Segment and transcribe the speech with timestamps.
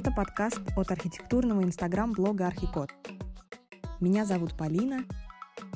[0.00, 2.90] Это подкаст от архитектурного инстаграм-блога Архикод.
[4.00, 5.04] Меня зовут Полина,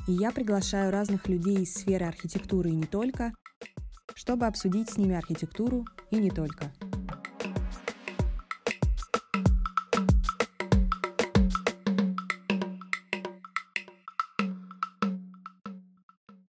[0.07, 3.33] и я приглашаю разных людей из сферы архитектуры и не только,
[4.15, 6.71] чтобы обсудить с ними архитектуру и не только.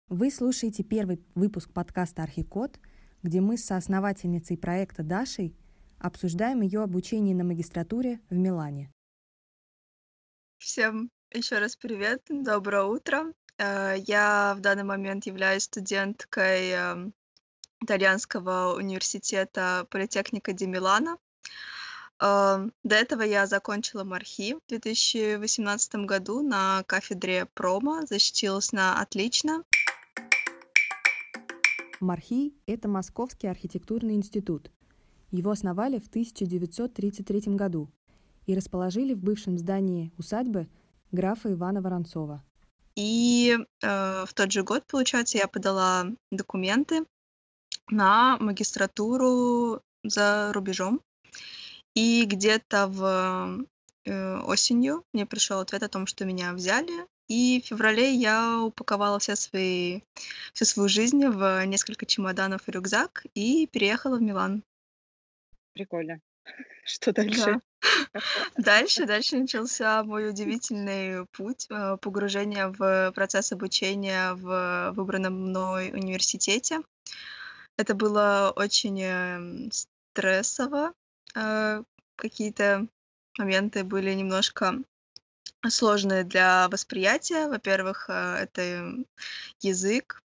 [0.08, 2.80] Вы слушаете первый выпуск подкаста «Архикод»,
[3.22, 5.56] где мы с соосновательницей проекта Дашей
[6.00, 8.92] обсуждаем ее обучение на магистратуре в Милане.
[10.58, 13.34] Всем еще раз привет, доброе утро.
[13.58, 17.14] Э, я в данный момент являюсь студенткой эм,
[17.82, 21.18] итальянского университета Политехника Ди Милана.
[22.20, 29.64] Эм, до этого я закончила МАРХИ в 2018 году на кафедре промо, защитилась на отлично.
[32.00, 34.72] МАРХИ— это Московский архитектурный институт.
[35.32, 37.90] Его основали в 1933 году
[38.46, 40.68] и расположили в бывшем здании усадьбы
[41.12, 42.44] графа Ивана Воронцова.
[42.96, 47.06] И э, в тот же год, получается, я подала документы
[47.90, 51.02] на магистратуру за рубежом.
[51.96, 53.66] И где-то в
[54.06, 57.08] э, осенью мне пришел ответ о том, что меня взяли.
[57.28, 60.02] И в феврале я упаковала все свои,
[60.54, 64.64] всю свою жизнь в несколько чемоданов и рюкзак и переехала в Милан.
[65.74, 66.20] Прикольно.
[66.84, 67.46] Что дальше?
[67.46, 67.62] Да.
[68.58, 76.82] Дальше, дальше начался мой удивительный путь э, погружения в процесс обучения в выбранном мной университете.
[77.78, 80.94] Это было очень эм, стрессово.
[81.36, 81.84] Э,
[82.18, 82.88] какие-то
[83.38, 84.76] моменты были немножко
[85.68, 87.48] сложные для восприятия.
[87.48, 88.94] Во-первых, э, это
[89.62, 90.22] язык.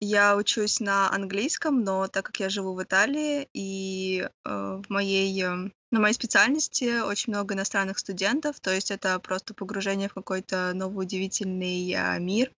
[0.00, 5.42] Я учусь на английском, но так как я живу в Италии, и э, в моей,
[5.42, 10.72] э, на моей специальности очень много иностранных студентов, то есть это просто погружение в какой-то
[10.72, 12.52] новый удивительный э, мир.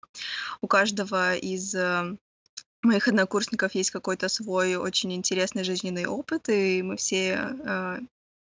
[0.61, 2.15] У каждого из э,
[2.83, 8.01] моих однокурсников есть какой-то свой очень интересный жизненный опыт, и мы все э,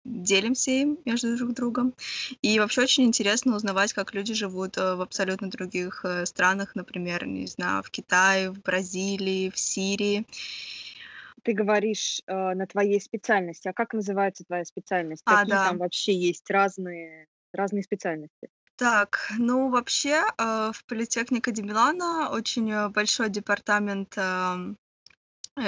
[0.06, 1.94] делимся им между друг другом.
[2.42, 7.26] И вообще очень интересно узнавать, как люди живут э, в абсолютно других э, странах, например,
[7.26, 10.26] не знаю, в Китае, в Бразилии, в Сирии.
[11.44, 13.68] Ты говоришь э, на твоей специальности.
[13.68, 15.24] А как называется твоя специальность?
[15.26, 15.68] А, Какие да.
[15.70, 18.50] там вообще есть разные, разные специальности?
[18.76, 24.74] Так, ну вообще э, в Политехнике Ди Милана очень э, большой департамент Э,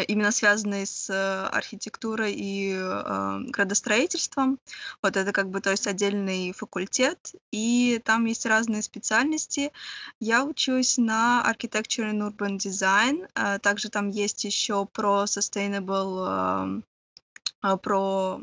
[0.08, 4.60] именно связанные с э, архитектурой и э, градостроительством.
[5.02, 9.72] Вот это как бы, то есть отдельный факультет, и там есть разные специальности.
[10.20, 16.28] Я учусь на Architecture and Urban Design, э, также там есть еще про Sustainable э,
[16.28, 16.82] а,
[17.82, 18.42] про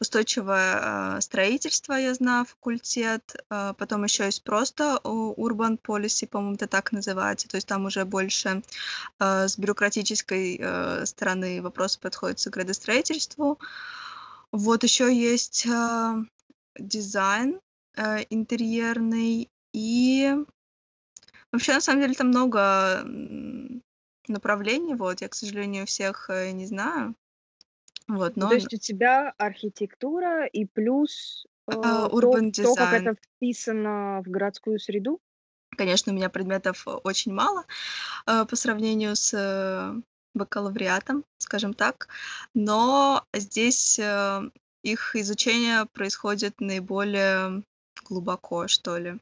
[0.00, 3.36] устойчивое э, строительство, я знаю, факультет.
[3.50, 7.48] Э, потом еще есть просто Urban Policy, по-моему, это так называется.
[7.48, 8.62] То есть там уже больше
[9.18, 13.58] с бюрократической стороны вопросы подходят к градостроительству.
[14.52, 15.66] Вот еще есть
[16.78, 17.60] дизайн
[18.30, 20.34] интерьерный и
[21.52, 23.04] вообще на самом деле там много
[24.28, 24.94] направлений.
[24.94, 27.14] Вот я, к сожалению, всех э, не знаю.
[28.06, 33.14] Вот, ну, то есть у тебя архитектура и плюс э, а, то, то, как это
[33.14, 35.20] вписано в городскую среду?
[35.76, 37.64] Конечно, у меня предметов очень мало
[38.26, 40.00] э, по сравнению с э,
[40.34, 42.08] бакалавриатом, скажем так,
[42.52, 44.50] но здесь э,
[44.82, 47.62] их изучение происходит наиболее
[48.04, 49.18] глубоко, что ли.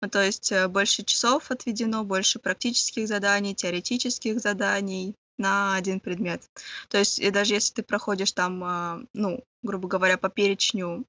[0.00, 6.42] Ну, то есть э, больше часов отведено, больше практических заданий, теоретических заданий, на один предмет.
[6.88, 11.04] То есть и даже если ты проходишь там, а, ну, грубо говоря, по перечню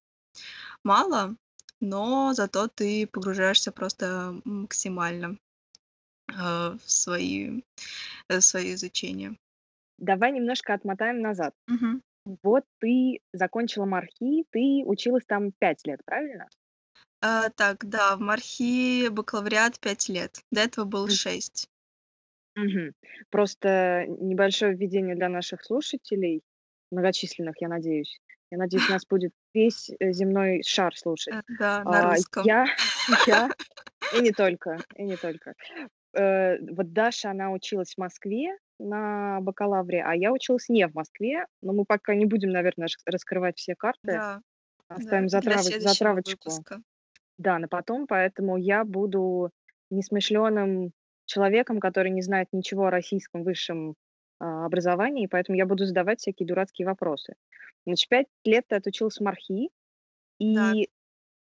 [0.84, 1.36] мало,
[1.80, 5.38] но зато ты погружаешься просто максимально
[6.30, 7.62] э, в свои,
[8.30, 9.36] э, в свои изучения.
[9.98, 11.54] Давай немножко отмотаем назад.
[11.68, 12.02] Мгм.
[12.42, 16.48] Вот ты закончила МАРХИ, ты училась там пять лет, правильно?
[17.22, 20.42] А, так, да, в МАРХИ бакалавриат пять лет.
[20.52, 21.70] До этого был шесть.
[22.56, 22.94] Мгм.
[23.30, 26.42] Просто небольшое введение для наших слушателей,
[26.92, 28.20] многочисленных, я надеюсь.
[28.52, 31.34] Я надеюсь, нас будет весь э, земной шар слушать.
[31.36, 32.46] Э, да, на А, русском.
[32.46, 32.66] я,
[33.28, 33.50] я,
[34.16, 35.54] и не только, и не только.
[36.16, 41.46] Э, вот Даша, она училась в Москве на бакалавре, а я училась не в Москве,
[41.64, 44.42] но мы пока не будем, наверное, раскрывать все карты, Да,
[44.90, 46.50] да, оставим для затрав- следующего затравочку.
[46.50, 46.82] выпуска.
[47.40, 49.50] Да, на потом, поэтому я буду
[49.90, 50.92] несмышленым
[51.26, 53.96] человеком, который не знает ничего о российском высшем
[54.40, 57.36] а, образования, и поэтому я буду задавать всякие дурацкие вопросы.
[57.86, 59.70] Значит, 5 лет ты отучилась в МАРХИ,
[60.54, 60.80] Так.
[60.80, 60.90] и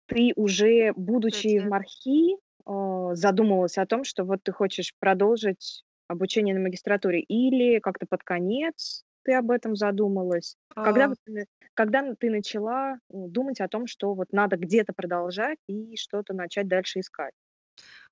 [0.08, 0.94] ты уже,
[1.30, 1.66] 5 будучи в.
[1.68, 8.08] МАРХИ, а, задумывалась о том, что вот ты хочешь продолжить обучение на магистратуре, или как-то
[8.10, 10.58] под конец ты об этом задумалась?
[10.82, 11.18] Когда А.
[11.76, 16.34] когда н ты начала, ну, думать о том, что вот надо где-то продолжать и что-то
[16.34, 17.34] начать дальше искать?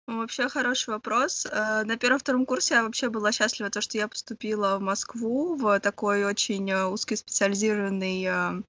[0.08, 1.48] Вообще хороший вопрос.
[1.48, 5.80] Э, на первом-втором курсе я вообще была счастлива, то, что я поступила в Москву, в
[5.80, 8.62] такой очень, э, узкоспециализированный, э,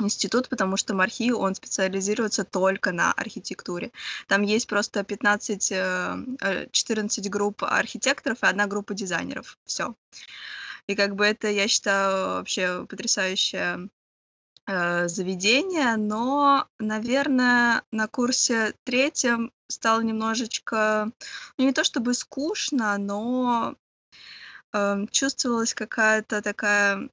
[0.00, 3.90] институт, потому что МАРХИ, он специализируется только на архитектуре.
[4.28, 9.58] Там есть просто 15, э, э, 14 групп архитекторов и 1 группа дизайнеров.
[9.64, 9.94] Всё.
[10.88, 13.88] И как бы это, я считаю, вообще потрясающее, э,
[14.66, 15.96] заведение.
[15.96, 19.12] Но, наверное, на курсе 3
[19.68, 21.10] стало немножечко,
[21.58, 23.74] ну, не то чтобы скучно, но,
[24.72, 27.08] э, чувствовалась какая-то такая,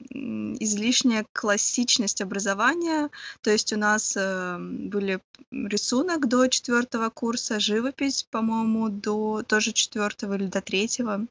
[0.59, 3.09] излишняя классичность образования.
[3.41, 5.19] То есть у нас, э, были
[5.51, 11.27] рисунок до 4 курса, живопись, по-моему, до тоже 4 или до 3.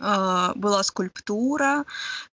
[0.00, 1.84] А, была скульптура.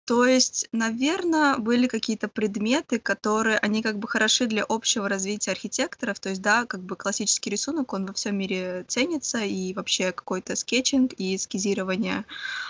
[0.05, 6.19] То есть, наверно, были какие-то предметы, которые, они как бы хороши для общего развития архитекторов.
[6.19, 10.55] То есть, да, как бы классический рисунок, он во всем мире ценится, и вообще какой-то
[10.55, 12.25] скетчинг и эскизирование,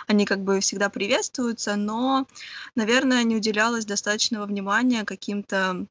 [0.07, 2.25] они как бы всегда приветствуются, но,
[2.75, 5.85] наверное, не уделялось достаточного внимания каким-то,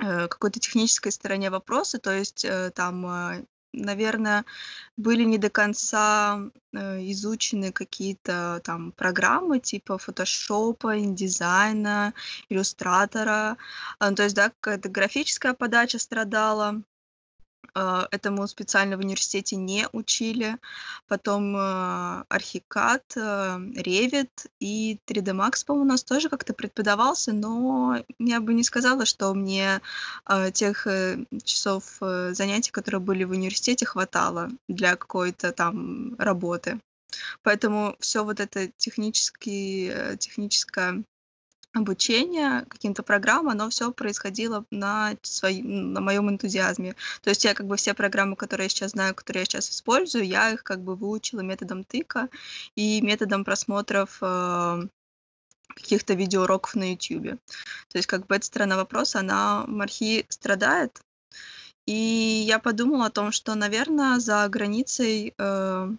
[0.00, 1.98] э, какой-то технической стороне вопроса.
[2.00, 4.44] То есть, э, там, э, наверно,
[4.96, 6.40] были не до конца,
[6.72, 12.14] э, изучены какие-то там программы типа фотошопа, индизайна,
[12.48, 13.56] иллюстратора.
[14.00, 16.82] Ну, то есть, да, какая-то графическая подача страдала.
[17.74, 20.56] А, этому специально в университете не учили.
[21.08, 21.56] Потом,
[22.28, 24.30] Архикад, э, Revit
[24.60, 29.32] и 3D Max, по-моему, у нас тоже как-то преподавался, но я бы не сказала, что
[29.34, 29.80] мне,
[30.52, 36.80] тех, э, часов, э, занятий, которые были в университете, хватало для какой-то там работы.
[37.42, 41.02] Поэтому всё вот это технический э, техническое
[41.74, 46.94] обучение каким-то программам, оно всё происходило на свои на моём энтузиазме.
[47.22, 50.26] То есть я как бы все программы, которые я сейчас знаю, которые я сейчас использую,
[50.26, 52.28] я их как бы выучила методом тыка
[52.76, 54.82] и методом просмотров, э,
[55.76, 57.38] каких-то видеоуроков на "Ютубе".
[57.90, 61.00] То есть как бы эта сторона вопроса, она МАРХИ страдает.
[61.86, 61.94] И
[62.48, 65.90] я подумала о том, что, наверно, за границей, э,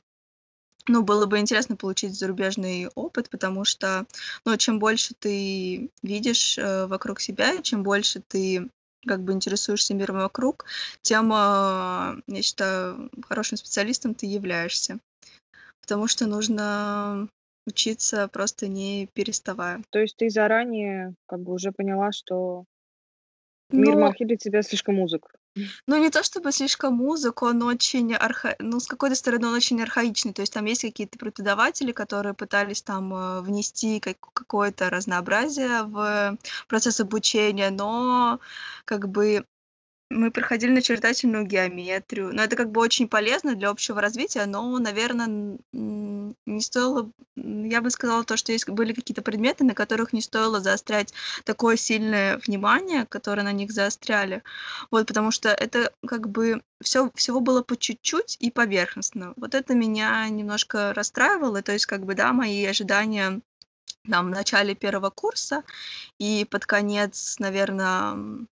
[0.88, 4.06] ну, было бы интересно получить зарубежный опыт, потому что,
[4.45, 8.69] ну, чем больше ты видишь, э, вокруг себя, чем больше ты
[9.06, 10.65] как бы интересуешься миром вокруг,
[11.01, 15.00] тем, а, я считаю, хорошим специалистом ты являешься.
[15.81, 17.27] Потому что нужно
[17.68, 19.81] учиться просто не переставая.
[19.89, 22.65] То есть ты заранее как бы уже поняла, что
[23.69, 25.33] мир Ну МАРХИ для тебя слишком узок?
[25.88, 29.81] Ну, не то чтобы слишком узок, он очень арха ну, с какой-то стороны, он очень
[29.81, 30.33] архаичный.
[30.33, 36.38] То есть там есть какие-то преподаватели, которые пытались там, э, внести как какое-то разнообразие в
[36.67, 38.39] процесс обучения, но
[38.85, 39.45] как бы
[40.13, 42.34] мы проходили начертательную геометрию.
[42.34, 47.10] Но это как бы очень полезно для общего развития, но, наверно, н н не стоило,
[47.36, 51.13] я бы сказала то, что есть были какие-то предметы, на которых не стоило заострять
[51.46, 54.43] такое сильное внимание, которое на них заостряли.
[54.91, 59.34] Вот, потому что это как бы всё всего было по чуть-чуть и поверхностно.
[59.38, 61.62] Вот это меня немножко расстраивало.
[61.62, 63.41] То есть как бы, да, мои ожидания
[64.12, 65.63] там в начале 1 курса
[66.20, 68.46] и под конец, наверно,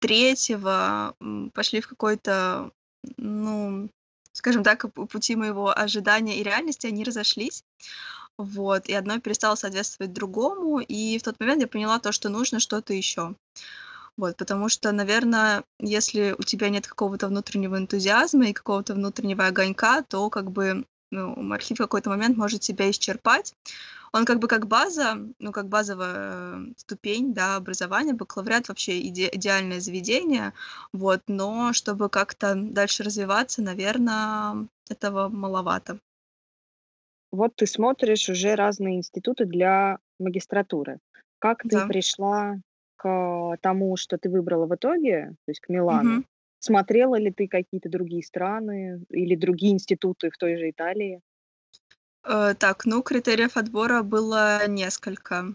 [0.00, 2.70] 3, м, пошли в какой-то,
[3.16, 3.88] ну,
[4.32, 7.64] скажем так, пути моего ожидания и реальности, они разошлись.
[8.38, 12.60] Вот, и одно перестало соответствовать другому, и в тот момент я поняла то, что нужно
[12.60, 13.34] что-то ещё.
[14.18, 20.02] Вот, потому что, наверно, если у тебя нет какого-то внутреннего энтузиазма и какого-то внутреннего огонька,
[20.02, 23.54] то как бы, ну, МАРХИ в какой-то момент может тебя исчерпать.
[24.12, 28.14] Он как бы как база, ну, как базовая ступень, да, образования.
[28.14, 30.52] Бакалавриат вообще иде идеальное заведение,
[30.92, 35.98] вот, но чтобы как-то дальше развиваться, наверно, этого маловато.
[37.32, 40.98] Вот ты смотришь уже разные институты для магистратуры.
[41.38, 41.86] Как ты Да.
[41.86, 42.56] пришла
[42.96, 46.10] к тому, что ты выбрала в итоге, то есть к Милану?
[46.10, 46.24] Мгм.
[46.60, 51.20] Смотрела ли ты какие-то другие страны или другие институты в той же Италии?
[52.24, 55.54] Э, так, ну, критериев отбора было несколько.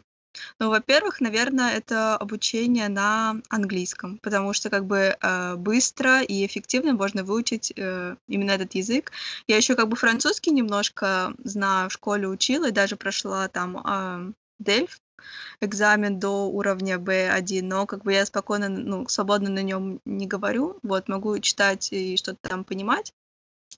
[0.59, 6.93] Ну, во-первых, наверное, это обучение на английском, потому что как бы э, быстро и эффективно
[6.93, 9.11] можно выучить э, именно этот язык.
[9.47, 14.33] Я еще как бы французский немножко знаю, в школе учила и даже прошла там э,
[14.59, 14.99] Дельф
[15.61, 20.77] экзамен до уровня B1, но как бы я спокойно, ну, свободно на нем не говорю,
[20.83, 23.13] вот, могу читать и что-то там понимать,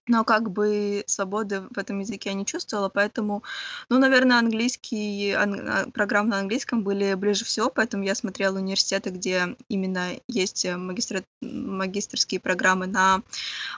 [0.08, 3.44] но как бы свободы в этом языке я не чувствовала, поэтому,
[3.90, 9.10] ну, наверное, английский, ан, а, программы на английском были ближе всего, поэтому я смотрела университеты,
[9.10, 13.22] где именно есть магистра, магистрские программы на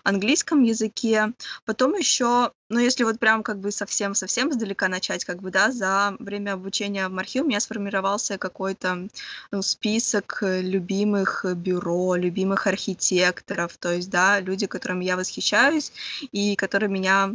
[0.03, 1.33] английском языке.
[1.65, 6.15] Потом еще ну, если вот прям как бы совсем-совсем издалека начать, как бы, да, за
[6.19, 9.07] время обучения в Мархи у меня сформировался какой-то
[9.51, 15.93] ну, список любимых бюро, любимых архитекторов, то есть, да, люди, которыми я восхищаюсь
[16.31, 17.31] и которые меня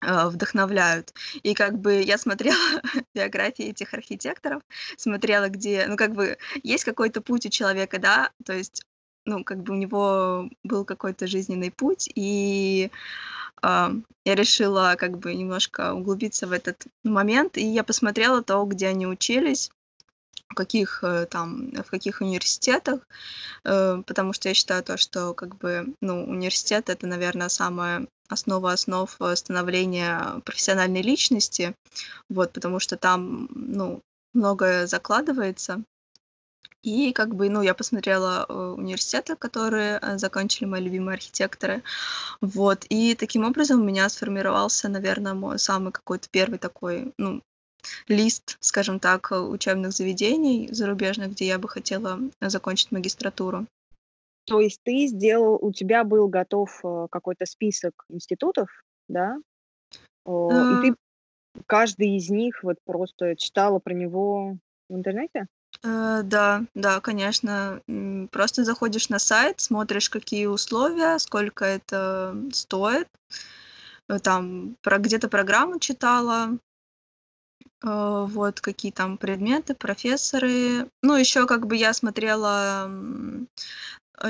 [0.00, 1.12] э, вдохновляют.
[1.42, 2.56] И как бы я смотрела
[3.14, 4.62] биографии этих архитекторов,
[4.96, 8.82] смотрела, где, ну, как бы есть какой-то путь у человека, да, то есть,
[9.26, 12.90] ну, как бы у него был какой-то жизненный путь, и
[14.24, 19.06] я решила как бы немножко углубиться в этот момент, и я посмотрела то, где они
[19.06, 19.70] учились,
[20.48, 23.00] в каких э, там, в каких университетах,
[23.64, 28.72] э, потому что я считаю то, что как бы, ну, университет это, наверное, самая основа
[28.72, 31.74] основ становления профессиональной личности,
[32.28, 34.00] вот, потому что там, ну,
[34.34, 35.82] многое закладывается,
[36.82, 41.82] и как бы, ну, я посмотрела э, университеты, которые э, закончили мои любимые архитекторы.
[42.40, 42.84] Вот.
[42.88, 47.42] И таким образом у меня сформировался, наверное, мой самый какой-то первый такой, ну,
[48.08, 53.66] лист, скажем так, учебных заведений зарубежных, где я бы хотела закончить магистратуру.
[54.46, 58.68] То есть ты сделал, у тебя был готов э, какой-то список институтов,
[59.08, 59.38] да?
[60.28, 60.94] И ты
[61.66, 64.56] каждый из них вот просто читала про него
[64.88, 65.46] в интернете?
[65.86, 67.80] Э, да, да, конечно.
[68.32, 73.08] Просто заходишь на сайт, смотришь, какие условия, сколько это стоит.
[74.08, 76.58] Э, там про где-то программу читала,
[77.84, 80.88] э, вот какие там предметы, профессоры.
[81.02, 82.90] Ну, еще как бы я смотрела,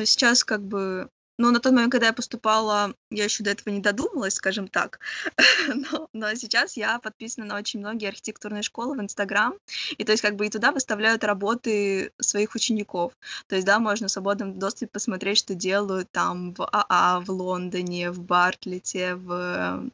[0.04, 3.80] сейчас как бы но на тот момент, когда я поступала, я еще до этого не
[3.80, 5.00] додумалась, скажем так.
[5.68, 9.54] но, но сейчас я подписана на очень многие архитектурные школы в Инстаграм.
[9.98, 13.12] И то есть как бы и туда выставляют работы своих учеников.
[13.48, 17.30] То есть, да, можно в свободном доступе посмотреть, что делают там в АА, а, в
[17.30, 19.90] Лондоне, в Бартлете, в...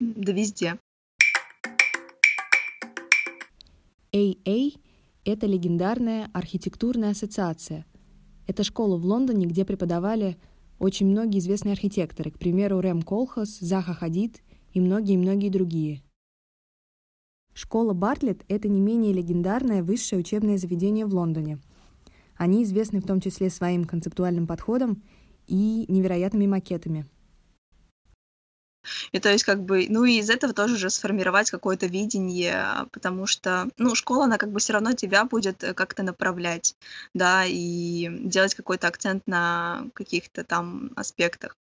[0.00, 0.78] да везде.
[4.12, 4.78] AA—
[5.24, 7.86] это легендарная архитектурная ассоциация.
[8.46, 10.36] Это школа в Лондоне, где преподавали
[10.84, 14.42] очень многие известные архитекторы, к примеру, Рэм Колхас, Заха Хадид
[14.74, 16.02] и многие-многие другие.
[17.54, 21.58] Школа Бартлетт— это не менее легендарное высшее учебное заведение в Лондоне.
[22.36, 25.02] Они известны в том числе своим концептуальным подходом
[25.46, 27.06] и невероятными макетами—
[29.12, 33.26] и то есть как бы, ну и из этого тоже уже сформировать какое-то видение, потому
[33.26, 36.76] что, ну, школа, она как бы все равно тебя будет э, как-то направлять,
[37.14, 41.56] да, и делать какой-то акцент на каких-то там аспектах.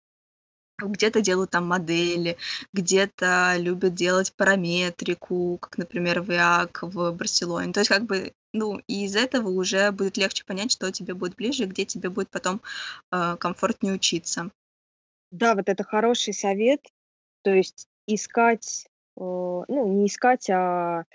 [0.81, 2.37] Где-то делают там модели,
[2.73, 7.73] где-то любят делать параметрику, как, например, в ИАК в Барселоне.
[7.73, 11.35] То есть как бы ну, и из этого уже будет легче понять, что тебе будет
[11.35, 12.61] ближе, где тебе будет потом
[13.11, 14.49] э, комфортнее учиться.
[15.31, 16.81] Да, вот это хороший совет.
[17.41, 21.05] То есть искать, э, ну, не искать, а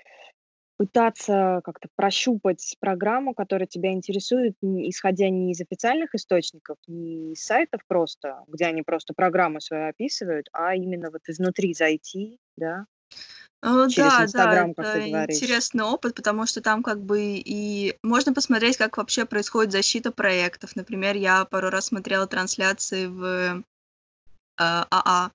[0.77, 7.81] пытаться как-то прощупать программу, которая тебя интересует, исходя не из официальных источников, не из сайтов
[7.87, 12.87] просто, где они просто программу свою описывают, а именно вот изнутри зайти, да,
[13.65, 17.97] Э, через Да, да, как ты это интересный опыт, потому что там как бы и
[18.03, 20.75] можно посмотреть, как вообще происходит защита проектов.
[20.75, 23.63] Например, я пару раз смотрела трансляции в
[24.57, 25.31] АА.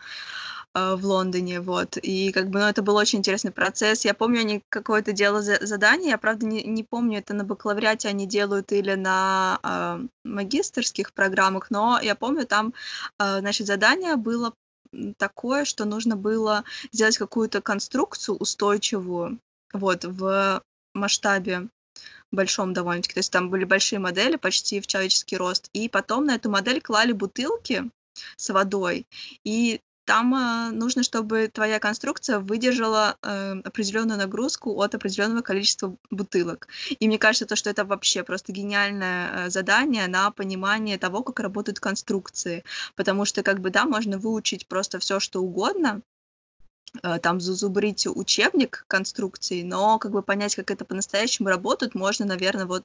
[0.74, 1.96] Э, в Лондоне, вот.
[1.96, 4.04] И как бы, ну, это был очень интересный процесс.
[4.04, 8.26] Я помню, они какое-то делали задание, я, правда, не, не помню, это на бакалавриате они
[8.26, 12.72] делают или на э, магистрских программах, но я помню, там,
[13.18, 14.54] э, значит, задание было
[15.18, 19.38] такое, что нужно было сделать какую-то конструкцию устойчивую,
[19.72, 20.62] вот, в
[20.94, 21.68] масштабе
[22.32, 23.14] большом довольно-таки.
[23.14, 25.68] То есть там были большие модели, почти в человеческий рост.
[25.72, 27.90] И потом на эту модель клали бутылки
[28.36, 29.06] с водой.
[29.44, 36.66] И там э, нужно, чтобы твоя конструкция выдержала э, определенную нагрузку от определенного количества бутылок.
[36.98, 41.38] И мне кажется, то, что это вообще просто гениальное э, задание на понимание того, как
[41.38, 42.64] работают конструкции.
[42.96, 46.02] Потому что, как бы, да, можно выучить просто все, что угодно,
[47.22, 52.84] там зазубрить учебник конструкции, но как бы понять, как это по-настоящему работает, можно, наверное, вот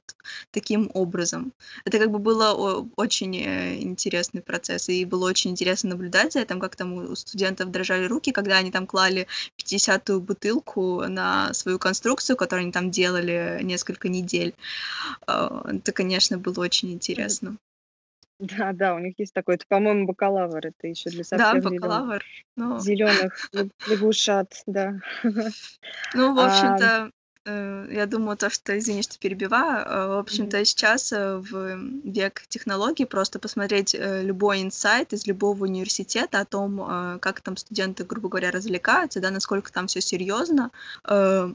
[0.50, 1.52] таким образом.
[1.84, 6.60] Это как бы было очень э, интересный процесс, и было очень интересно наблюдать за этим,
[6.60, 9.26] как там у студентов дрожали руки, когда они там клали
[9.58, 14.54] 50-ю бутылку на свою конструкцию, которую они там делали несколько недель.
[15.26, 17.56] Э, это, конечно, было очень интересно.
[18.38, 21.80] Да, да, у них есть такой, это, по-моему, бакалавр, это еще для Да, совсем зеленых,
[21.80, 22.24] бакалавр.
[22.56, 23.50] Ну, зеленых
[23.86, 25.00] лягушат, да.
[26.14, 27.10] ну, в А, общем-то,
[27.46, 32.42] э, я думаю, то, что, извини, что перебиваю, э, в общем-то, сейчас э, в век
[32.48, 38.50] технологий просто посмотреть любой инсайт из любого университета о том, как там студенты, грубо говоря,
[38.50, 40.70] развлекаются, да, насколько там все серьезно,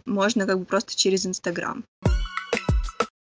[0.06, 1.84] можно как бы просто через Инстаграм.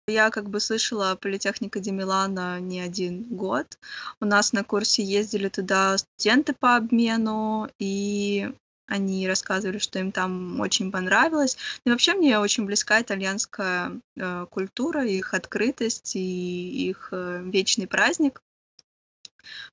[0.10, 3.78] Я как бы слышала Политехника Ди Милана не один год.
[4.20, 8.52] У нас на курсе ездили туда студенты по обмену, и
[8.88, 11.58] они рассказывали, что им там очень понравилось.
[11.86, 18.42] И вообще мне очень близка итальянская э, культура, их открытость и их э, вечный праздник.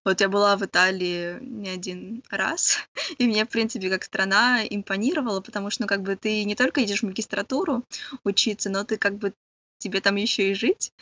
[0.04, 2.78] Вот я была в Италии не один раз,
[3.18, 6.84] и мне, в принципе, как страна импонировала, потому что, ну, как бы ты не только
[6.84, 7.84] идешь в магистратуру
[8.22, 9.32] учиться, но ты как бы
[9.78, 10.92] тебе там еще и жить.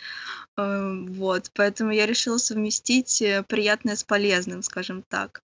[0.57, 5.41] Эм, вот, поэтому я решила совместить э, приятное с полезным, скажем так.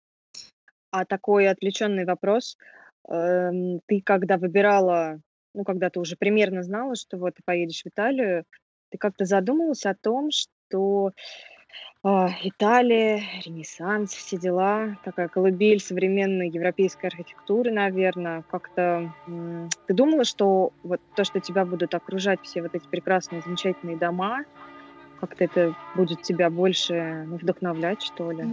[0.91, 2.57] А такой отвлеченный вопрос.
[3.09, 5.21] Эм, ты когда выбирала,
[5.55, 8.45] ну, когда ты уже примерно знала, что вот ты поедешь в Италию,
[8.91, 11.13] ты как-то задумывалась о том, что
[12.03, 18.43] Италия, Ренессанс, все дела, такая колыбель современной европейской архитектуры, наверное.
[18.51, 19.13] Как-то
[19.87, 24.47] ты думала, что вот то, что тебя будут окружать все вот эти прекрасные, замечательные дома,
[25.21, 28.47] как-то это будет тебя больше ну, вдохновлять, что ли?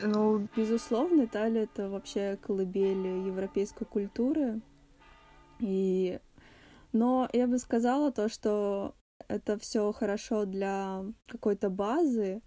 [0.00, 4.60] Ну, безусловно, Италия— это вообще колыбель европейской культуры.
[5.60, 6.18] И...
[6.92, 8.94] Но я бы сказала то, что
[9.26, 12.42] это все хорошо для какой-то базы,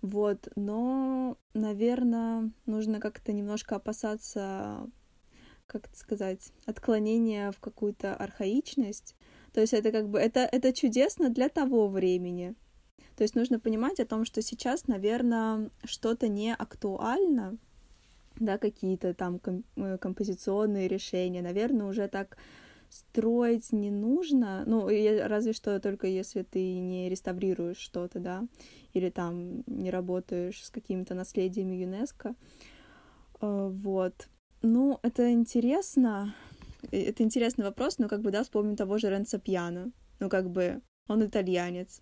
[0.00, 4.86] вот, но, наверное, нужно как-то немножко опасаться,
[5.66, 9.16] как это сказать, отклонения в какую-то архаичность.
[9.52, 12.54] То есть это как бы, это, это чудесно для того времени.
[13.16, 17.56] То есть нужно понимать о том, что сейчас, наверное, что-то не актуально,
[18.36, 19.40] да, какие-то там
[19.76, 22.36] э, композиционные решения, наверное, уже так
[22.94, 28.46] строить не нужно, ну, разве что только если ты не реставрируешь что-то, да,
[28.92, 32.36] или там не работаешь с какими-то наследиями ЮНЕСКо.
[33.40, 34.28] Э, вот.
[34.62, 36.36] Ну, это интересно,
[36.92, 39.90] это интересный вопрос, но как бы, да, вспомним того же Ренцо Пьяно.
[40.20, 42.00] Ну, как бы, он итальянец.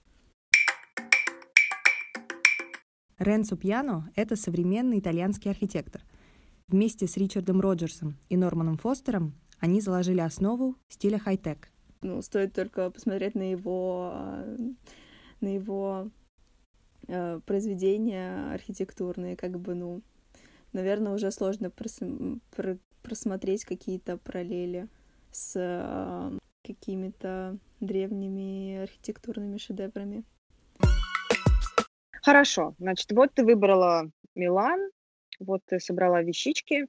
[3.19, 6.03] Ренцо Пьяно— это современный итальянский архитектор.
[6.69, 11.70] Вместе с Ричардом Роджерсом и Норманом Фостером они заложили основу стиля хай-тек.
[12.03, 14.12] Ну, стоит только посмотреть на его,
[15.40, 16.11] на его
[17.07, 20.03] э, произведения архитектурные, как бы, ну,
[20.72, 24.88] наверное, уже сложно прос- про- просмотреть какие-то параллели
[25.31, 30.25] с э, какими-то древними архитектурными шедеврами.
[32.20, 34.90] Хорошо, значит, вот ты выбрала Милан,
[35.38, 36.88] вот ты собрала вещички,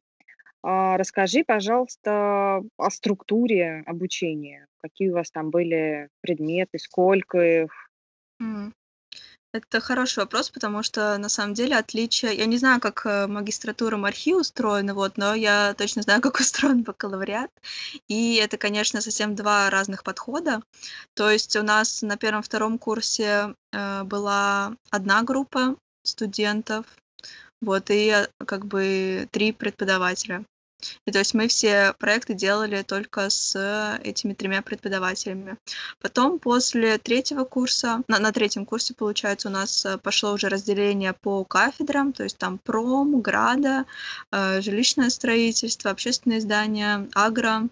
[0.64, 4.68] расскажи, пожалуйста, о структуре обучения.
[4.82, 7.72] Какие у вас там были предметы, сколько их?
[9.54, 12.36] Это хороший вопрос, потому что на самом деле отличие...
[12.36, 16.82] Я не знаю, как э, магистратура МАРХИ устроена, вот, но я точно знаю, как устроен
[16.82, 17.52] бакалавриат.
[18.08, 20.64] И это, конечно, совсем два разных подхода.
[21.14, 26.88] То есть у нас на первом-втором курсе э, была одна группа студентов,
[27.62, 30.44] вот, и э, как бы три преподавателя.
[31.06, 35.58] И то есть мы все проекты делали только с этими тремя преподавателями.
[36.00, 41.14] Потом после третьего курса, на, на третьем курсе, получается, у нас э, пошло уже разделение
[41.14, 43.86] по кафедрам, то есть там пром, града,
[44.32, 47.70] э, жилищное строительство, общественные здания, агро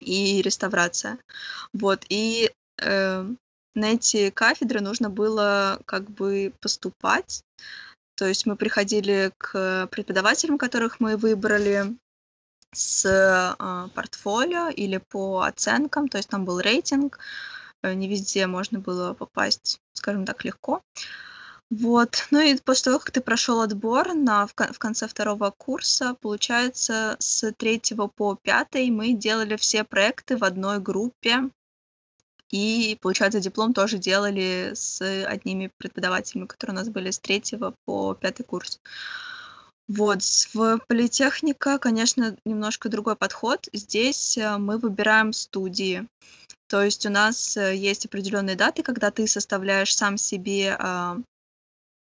[0.00, 1.18] и реставрация.
[1.72, 2.50] Вот, и
[2.82, 3.26] э,
[3.74, 7.42] на эти кафедры нужно было как бы поступать.
[8.16, 11.96] То есть мы приходили к преподавателям, которых мы выбрали,
[12.74, 17.18] с э, портфолио или по оценкам, то есть там был рейтинг,
[17.82, 20.82] э, не везде можно было попасть, скажем так, легко.
[21.70, 22.28] Вот.
[22.30, 27.16] Ну и после того, как ты прошел отбор на, в, в конце второго курса, получается,
[27.18, 31.50] с третьего по пятый мы делали все проекты в одной группе.
[32.50, 38.14] И, получается, диплом тоже делали с одними преподавателями, которые у нас были с третьего по
[38.14, 38.80] пятый курс.
[39.86, 40.22] Вот,
[40.54, 43.68] в политехника, конечно, немножко другой подход.
[43.72, 46.08] Здесь э, мы выбираем студии.
[46.68, 51.18] То есть у нас э, есть определенные даты, когда ты составляешь сам себе, а,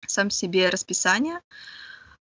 [0.06, 1.40] сам себе расписание.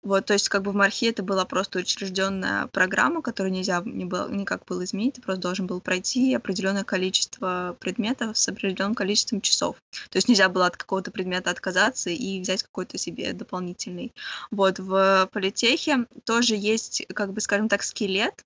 [0.01, 4.05] Вот, то есть как бы в Мархе это была просто учрежденная программа, которую нельзя не
[4.05, 9.41] было, никак было изменить, ты просто должен был пройти определенное количество предметов с определенным количеством
[9.41, 9.75] часов.
[10.09, 14.13] То есть нельзя было от какого-то предмета отказаться и взять какой-то себе дополнительный.
[14.51, 18.45] Вот, в политехе тоже есть, как бы, скажем так, скелет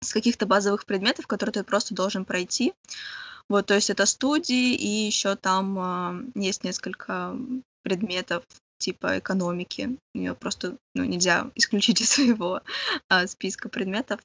[0.00, 2.72] с каких-то базовых предметов, которые ты просто должен пройти.
[3.48, 7.36] Вот, то есть это студии, и еще там э, есть несколько
[7.82, 8.42] предметов
[8.78, 9.96] типа экономики.
[10.14, 12.62] Ее просто ну, нельзя исключить из своего
[13.08, 14.20] а, списка предметов.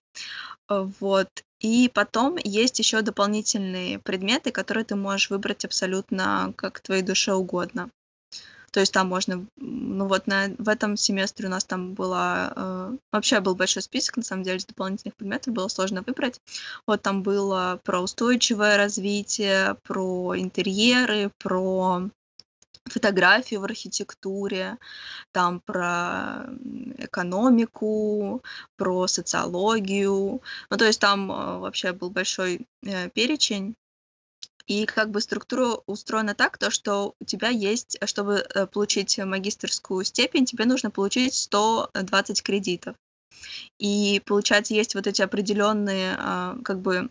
[0.67, 1.29] А, вот.
[1.59, 7.89] И потом есть еще дополнительные предметы, которые ты можешь выбрать абсолютно как твоей душе угодно.
[8.71, 12.97] То есть там можно, ну вот на, в этом семестре у нас там была, э,
[13.11, 16.39] вообще был большой список, на самом деле, дополнительных предметов, было сложно выбрать.
[16.85, 22.09] Вот там было про устойчивое развитие, про интерьеры, про
[22.89, 24.77] фотографию в архитектуре,
[25.31, 26.47] там про
[26.97, 28.43] экономику,
[28.77, 30.41] про социологию.
[30.69, 33.75] Ну, то есть там э, вообще был большой э, перечень.
[34.67, 40.05] И как бы структура устроена так, то, что у тебя есть, чтобы э, получить магистрскую
[40.05, 42.95] степень, тебе нужно получить 120 кредитов.
[43.79, 47.09] И получается, есть вот эти определенные а, как бы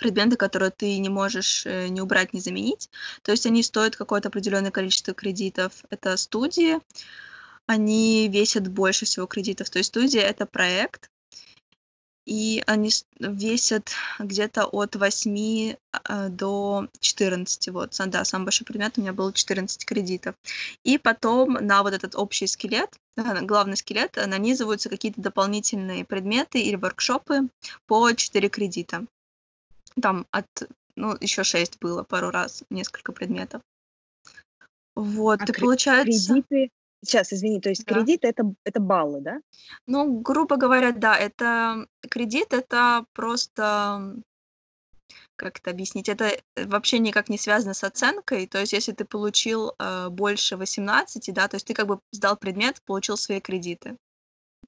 [0.00, 2.90] предметы, которые ты не можешь э, не убрать, не заменить.
[3.22, 5.72] То есть они стоят какое-то определенное количество кредитов.
[5.90, 6.78] Это студии,
[7.66, 9.70] они весят больше всего кредитов.
[9.70, 11.10] То есть студия— это проект,
[12.26, 17.68] и они весят где-то от 8 а, до 14.
[17.68, 20.34] Вот, да, самый большой предмет у меня был 14 кредитов.
[20.84, 27.48] И потом на вот этот общий скелет, главный скелет, нанизываются какие-то дополнительные предметы или воркшопы
[27.86, 29.06] по 4 кредита
[30.00, 30.46] там от,
[30.96, 33.62] ну, еще шесть было пару раз, несколько предметов.
[34.94, 36.70] Вот, А кре- получается, кредиты...
[37.02, 37.94] Сейчас, извини, то есть да.
[37.94, 39.40] кредиты это, это баллы, да?
[39.86, 44.16] Ну, грубо говоря, да, это кредит, это просто,
[45.36, 48.46] как это объяснить, это э, вообще никак не связано с оценкой.
[48.46, 52.36] То есть, если ты получил э, больше 18, да, то есть ты как бы сдал
[52.36, 53.96] предмет, получил свои кредиты.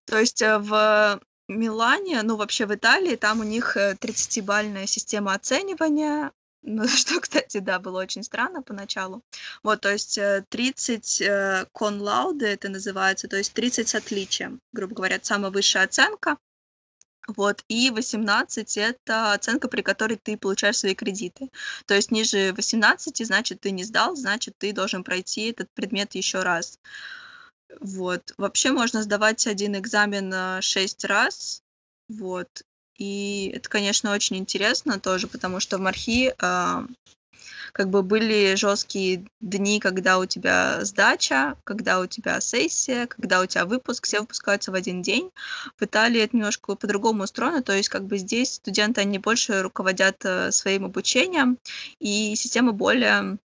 [0.06, 1.20] То есть э, в
[1.58, 7.58] Милане, ну, вообще в Италии, там у них 30-бальная э, система оценивания, ну, что, кстати,
[7.58, 9.22] да, было очень странно поначалу.
[9.62, 11.22] Вот, то есть 30
[11.72, 16.38] кон лауды это называется, то есть 30 с отличием, грубо говоря, самая высшая оценка.
[17.28, 21.50] Вот, и 18 это оценка, при которой ты получаешь свои кредиты.
[21.86, 26.42] То есть ниже 18, значит, ты не сдал, значит, ты должен пройти этот предмет еще
[26.42, 26.80] раз.
[27.80, 28.34] Вот.
[28.38, 31.62] Вообще можно сдавать один экзамен э, шесть раз.
[32.08, 32.48] Вот.
[32.98, 36.86] И это, конечно, очень интересно тоже, потому что в Мархи э,
[37.72, 43.46] как бы были жесткие дни, когда у тебя сдача, когда у тебя сессия, когда у
[43.46, 45.30] тебя выпуск, все выпускаются в один день.
[45.78, 50.24] В Италии это немножко по-другому устроено, то есть как бы здесь студенты, они больше руководят
[50.24, 51.58] э, своим обучением,
[51.98, 53.38] и система более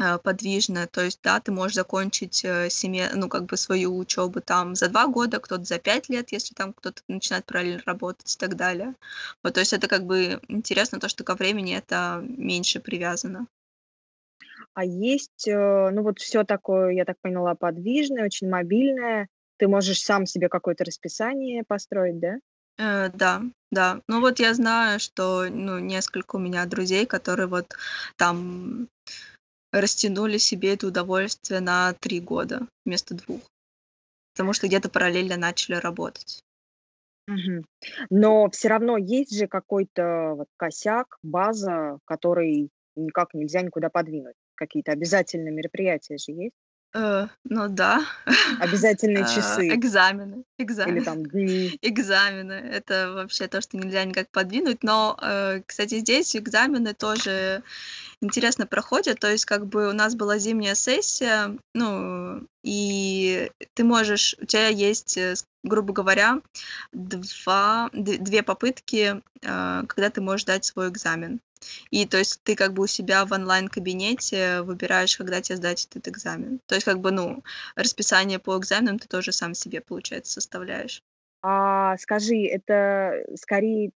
[0.00, 4.40] Э, подвижная, то есть, да, ты можешь закончить э, семье, ну, как бы свою учебу
[4.40, 8.38] там за два года, кто-то за пять лет, если там кто-то начинает параллельно работать и
[8.38, 8.94] так далее.
[9.42, 13.46] Вот, то есть это как бы интересно, то, что ко времени это меньше привязано.
[14.72, 19.28] А есть, э, ну вот все такое, я так поняла, подвижное, очень мобильное.
[19.58, 22.38] Ты можешь сам себе какое-то расписание построить, да?
[22.78, 24.00] Э, да, да.
[24.08, 27.76] Ну вот я знаю, что ну, несколько у меня друзей, которые вот
[28.16, 28.88] там
[29.72, 33.40] растянули себе это удовольствие на три года вместо двух.
[34.34, 36.40] Потому что где-то параллельно начали работать.
[38.10, 44.34] Но все равно есть же какой-то вот косяк, база, который никак нельзя никуда подвинуть.
[44.54, 46.54] Какие-то обязательные мероприятия же есть?
[46.94, 48.04] Э, ну да.
[48.60, 51.78] Обязательные А, часы экзамены, или экзамены, там дни.
[51.82, 52.52] экзамены.
[52.52, 54.82] Это вообще то, что нельзя никак подвинуть.
[54.82, 57.62] Но, э, кстати, здесь экзамены тоже
[58.22, 59.18] интересно проходят.
[59.20, 64.68] То есть, как бы у нас была зимняя сессия, ну, и ты можешь, у тебя
[64.68, 66.40] есть, э, грубо говоря,
[66.92, 71.40] два, две попытки, э, когда ты можешь дать свой экзамен.
[71.90, 76.08] И то есть ты как бы у себя в онлайн-кабинете выбираешь, когда тебе сдать этот
[76.08, 76.60] экзамен.
[76.66, 77.44] То есть как бы, ну,
[77.76, 81.02] расписание по экзаменам ты тоже сам себе, получается, составляешь.
[81.44, 83.90] А скажи, это скорее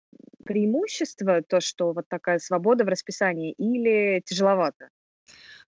[0.44, 4.88] преимущество, то, что вот такая свобода в расписании, или тяжеловато?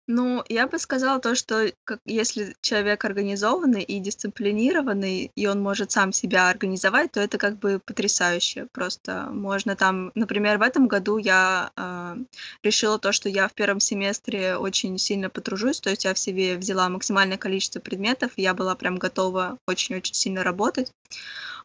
[0.08, 5.92] Ну, я бы сказала то, что как если человек организованный и дисциплинированный, и он может
[5.92, 8.68] сам себя организовать, то это как бы потрясающе.
[8.74, 12.18] Просто можно там, например, в этом году я э,
[12.64, 16.58] решила то, что я в первом семестре очень сильно потружусь, то есть я в себе
[16.58, 20.92] взяла максимальное количество предметов, и я была прям готова очень-очень сильно работать.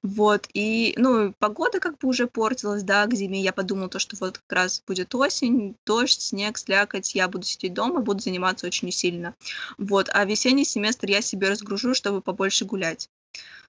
[0.03, 3.40] Вот, и, ну, погода как бы уже портилась, да, к зиме.
[3.40, 7.74] Я подумала то, что вот как раз будет осень, дождь, снег, слякоть, я буду сидеть
[7.74, 9.35] дома, буду заниматься очень сильно.
[9.79, 13.09] Вот, а весенний семестр я себе разгружу, чтобы побольше гулять.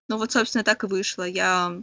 [0.10, 1.24] Ну вот, собственно, так и вышло.
[1.24, 1.82] Я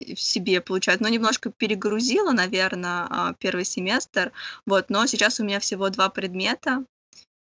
[0.00, 4.32] в себе, получается, ну, немножко перегрузила, наверное, а, первый семестр,
[4.66, 6.84] вот, но сейчас у меня всего два предмета,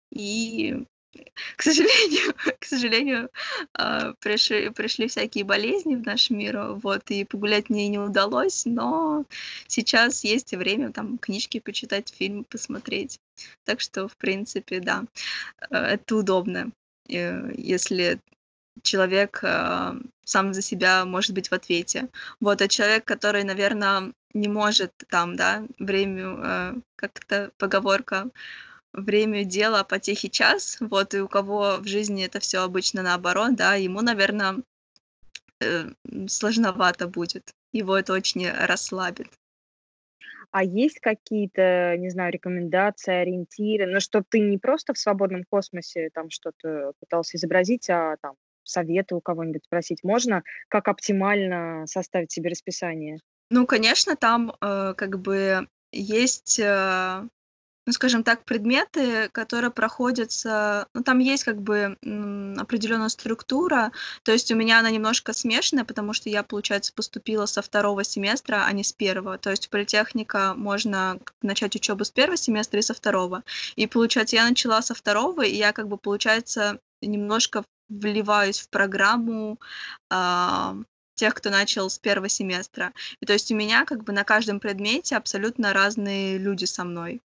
[0.09, 0.85] и
[1.55, 3.29] к сожалению, к сожалению,
[3.73, 9.25] а, пришли, пришли всякие болезни в наш мир, вот, и погулять мне не удалось, но
[9.67, 13.19] сейчас есть время там книжки почитать, фильм посмотреть.
[13.65, 15.03] Так что, в принципе, да,
[15.69, 16.71] э, это удобно,
[17.09, 18.19] э, если
[18.81, 19.93] человек э,
[20.25, 22.09] сам за себя может быть в ответе.
[22.39, 28.29] Вот, а человек, который, наверное, не может там, да, время, как-то поговорка,
[28.93, 33.75] время дела, потехи час, вот, и у кого в жизни это все обычно наоборот, да,
[33.75, 34.61] ему, наверное,
[35.59, 35.89] э,
[36.27, 37.53] сложновато будет.
[37.71, 39.27] Его это очень расслабит.
[40.51, 46.11] А есть какие-то, не знаю, рекомендации, ориентиры, ну, чтобы ты не просто в свободном космосе
[46.13, 50.03] там что-то пытался изобразить, а там советы у кого-нибудь спросить.
[50.03, 53.17] Можно как оптимально составить себе расписание?
[53.49, 57.27] Ну, конечно, там э, как бы есть э,
[57.85, 61.97] ну, скажем так, предметы, которые проходятся, ну, там есть как бы
[62.57, 63.91] определенная структура,
[64.23, 68.63] то есть у меня она немножко смешанная, потому что я, получается, поступила со второго семестра,
[68.65, 72.93] а не с первого, то есть политехника можно начать учебу с первого семестра и со
[72.93, 73.43] второго,
[73.75, 79.59] и, получается, я начала со второго, и я, как бы, получается, немножко вливаюсь в программу
[80.09, 80.73] э,
[81.15, 82.93] тех, кто начал с первого семестра.
[83.19, 87.21] И то есть у меня как бы на каждом предмете абсолютно разные люди со мной.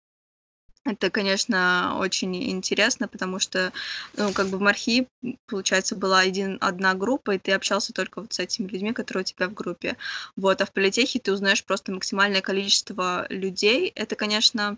[0.86, 3.72] Это, конечно, очень интересно, потому что,
[4.18, 5.08] ну, как бы в Мархи,
[5.46, 9.24] получается, была один, одна группа, и ты общался только вот с этими людьми, которые у
[9.24, 9.96] тебя в группе.
[10.36, 13.92] Вот, а в политехе ты узнаешь просто максимальное количество людей.
[13.94, 14.76] Это, конечно,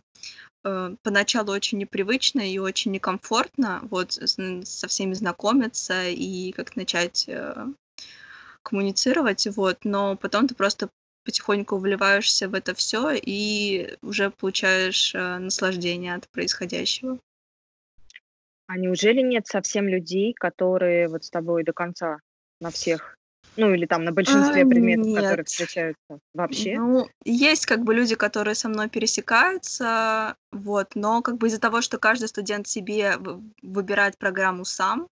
[0.64, 7.66] э, поначалу очень непривычно и очень некомфортно, вот, со всеми знакомиться и как начать э,
[8.62, 10.88] коммуницировать, вот, но потом ты просто
[11.26, 17.18] потихоньку вливаешься в это все и уже получаешь э, наслаждение от происходящего.
[18.68, 22.18] А неужели нет совсем людей, которые вот с тобой до конца
[22.60, 23.16] на всех,
[23.56, 25.48] ну или там на большинстве А, предметов, которые нет.
[25.48, 26.18] встречаются?
[26.34, 26.78] Вообще?
[26.78, 31.80] Ну, есть как бы люди, которые со мной пересекаются, вот, но как бы из-за того,
[31.80, 35.08] что каждый студент себе вы- выбирает программу сам,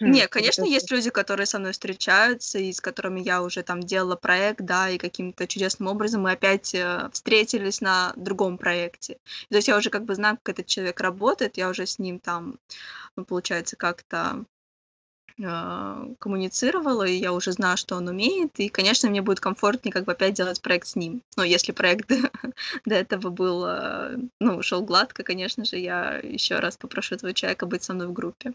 [0.00, 4.16] Не, конечно, есть люди, которые со мной встречаются, и с которыми я уже там делала
[4.16, 9.18] проект, да, и каким-то чудесным образом мы опять э, встретились на другом проекте.
[9.50, 12.18] То есть я уже как бы знаю, как этот человек работает, я уже с ним
[12.18, 12.58] там,
[13.14, 14.44] ну, получается, как-то
[15.38, 20.04] э, коммуницировала, и я уже знаю, что он умеет, и, конечно, мне будет комфортнее как
[20.04, 21.22] бы опять делать проект с ним.
[21.36, 22.08] Но если проект
[22.86, 27.66] до этого был, э, ну, шел гладко, конечно же, я еще раз попрошу этого человека
[27.66, 28.54] быть со мной в группе.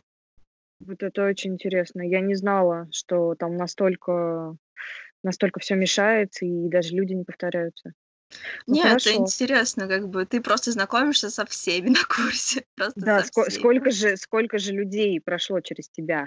[0.79, 2.01] Вот это очень интересно.
[2.01, 4.55] Я не знала, что там настолько
[5.23, 7.93] настолько все мешается, и даже люди не повторяются.
[8.67, 9.15] Ну, Нет, это хорошо.
[9.15, 13.49] интересно, как бы ты просто знакомишься со всеми на курсе, просто Да, со ско всеми.
[13.49, 16.25] сколько же сколько же людей прошло через тебя?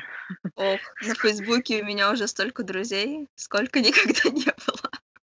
[0.56, 4.90] Ох, на Фейсбуке у меня уже столько друзей, сколько никогда не было.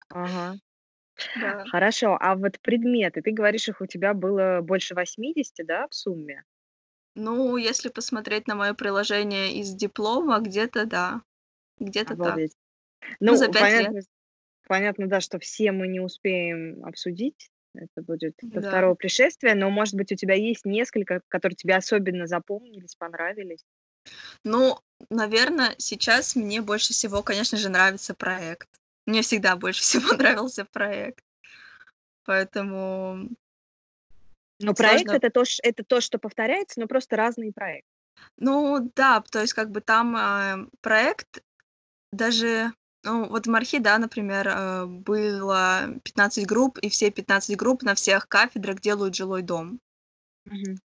[0.09, 0.59] Ага.
[1.35, 1.71] Да.
[1.71, 6.43] Хорошо, а вот предметы, ты говоришь, их у тебя было больше 80, да, в сумме?
[7.15, 11.21] Ну, если посмотреть на мое приложение из диплома, где-то да,
[11.79, 12.19] где-то так.
[12.19, 12.53] Обалдеть.
[13.19, 13.71] Ну, за Ну, 5 лет.
[13.71, 14.01] понятно
[14.67, 17.49] понятно, да, что все мы не успеем обсудить.
[17.73, 18.69] Это будет до Да.
[18.69, 23.65] второго пришествия, но, может быть, у тебя есть несколько, которые тебе особенно запомнились, понравились?
[24.43, 28.69] Ну, наверно, сейчас мне больше всего, конечно же, нравится проект.
[29.05, 31.23] Мне всегда больше всего нравился проект.
[32.23, 33.29] Поэтому
[34.59, 37.89] Но проект- сложно это то это то, что повторяется, но просто разные проекты.
[38.37, 41.43] Ну да, то есть как бы там, а, проект
[42.11, 42.71] даже,
[43.03, 47.95] ну, вот в Мархи, да, например, э, было 15 групп, и все 15 групп на
[47.95, 49.79] всех кафедрах делают жилой дом.
[50.45, 50.79] Мгм.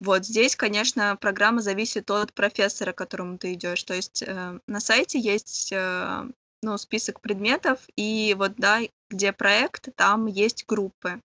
[0.00, 3.82] Вот здесь, конечно, программа зависит от профессора, к которому ты идешь.
[3.84, 6.24] То есть, э, на сайте есть, э,
[6.62, 8.80] ну, список предметов, и вот, да,
[9.14, 11.20] где проект, там есть группы.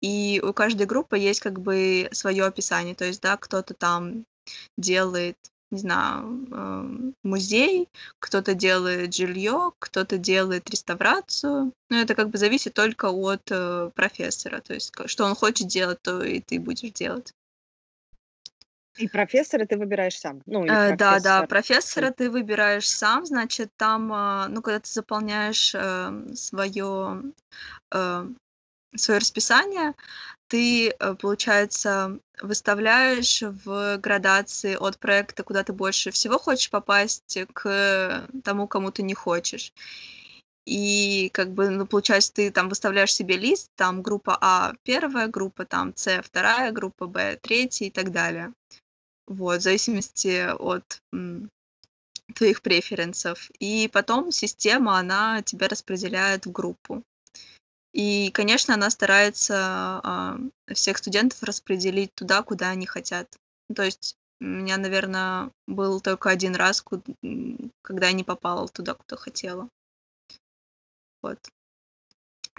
[0.00, 2.94] И у каждой группы есть как бы свое описание.
[2.94, 4.24] То есть, да, кто-то там
[4.78, 5.36] делает
[5.70, 7.88] не знаю, эм, музей,
[8.20, 11.72] кто-то делает жилье, кто-то делает реставрацию.
[11.90, 14.60] Но это как бы зависит только от э, профессора.
[14.60, 17.32] То есть, что он хочет делать, то и ты будешь делать.
[18.96, 20.40] И профессора ты выбираешь сам.
[20.46, 25.74] Ну, э, да, да, профессора ты выбираешь сам, значит, там, а, ну, когда ты заполняешь
[25.74, 27.22] э, свое,
[27.92, 28.26] э,
[28.94, 29.94] свое расписание,
[30.46, 38.28] ты, э, получается, выставляешь в градации от проекта, куда ты больше всего хочешь попасть, к
[38.44, 39.72] тому, кому ты не хочешь.
[40.66, 45.66] И как бы, ну, получается, ты там выставляешь себе лист, там группа А первая, группа
[45.66, 48.52] там С вторая, группа Б третья и так далее.
[49.26, 51.00] Вот, в зависимости от
[52.34, 53.50] твоих преференсов.
[53.58, 57.02] И потом система, она тебя распределяет в группу.
[57.92, 60.38] И, конечно, она старается а,
[60.72, 63.28] всех студентов распределить туда, куда они хотят.
[63.74, 66.84] То есть у меня, наверное, был только один раз,
[67.82, 69.68] когда я не попала туда, куда хотела.
[71.22, 71.38] Вот.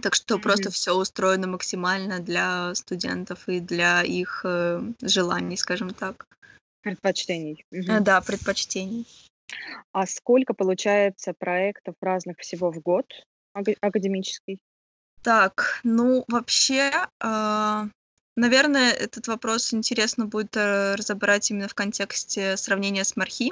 [0.02, 0.42] Так что mm-hmm.
[0.42, 6.28] просто все устроено максимально для студентов и для их э, желаний, скажем так.
[6.86, 7.66] Предпочтений.
[7.72, 8.02] Угу.
[8.02, 9.08] Да, предпочтений.
[9.92, 13.08] А сколько получается проектов разных всего в год
[13.54, 14.60] академический?
[15.24, 17.84] Так, ну вообще, э,
[18.36, 23.52] наверное, этот вопрос интересно будет э, разобрать именно в контексте сравнения с Мархи.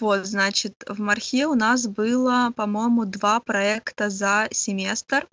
[0.00, 5.28] Вот, значит, в Мархе у нас было, по-моему, два проекта за семестр.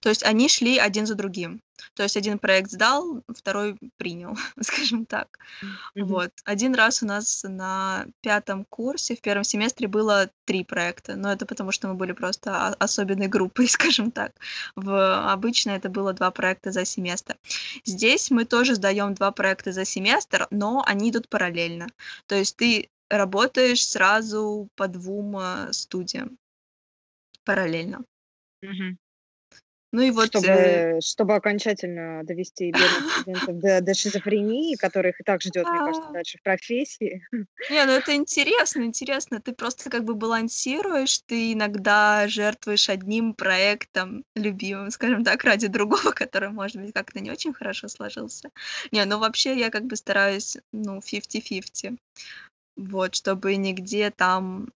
[0.00, 1.60] То есть они шли один за другим.
[1.94, 5.38] То есть один проект сдал, второй принял, скажем так.
[5.62, 6.04] Mm-hmm.
[6.04, 6.32] Вот.
[6.44, 11.46] Один раз у нас на пятом курсе, в первом семестре было три проекта, но это
[11.46, 14.32] потому, что мы были просто особенной группой, скажем так.
[14.76, 17.36] В, обычно это было два проекта за семестр.
[17.84, 21.86] Здесь мы тоже сдаем два проекта за семестр, но они идут параллельно.
[22.26, 26.38] То есть ты работаешь сразу по двум э, студиям
[27.44, 28.04] параллельно.
[28.64, 28.96] Mm-hmm.
[29.90, 30.26] Ну и вот...
[30.26, 31.00] Чтобы, э...
[31.00, 36.38] чтобы окончательно довести бедных студентов до, до шизофрении, которых и так ждет, мне кажется, дальше
[36.38, 37.26] в профессии.
[37.70, 39.40] Не, ну это интересно, интересно.
[39.40, 46.10] Ты просто как бы балансируешь, ты иногда жертвуешь одним проектом любимым, скажем так, ради другого,
[46.12, 48.50] который, может быть, как-то не очень хорошо сложился.
[48.92, 51.96] Не, ну вообще я как бы стараюсь, ну, 50-50.
[52.76, 54.77] Вот, чтобы нигде там Э,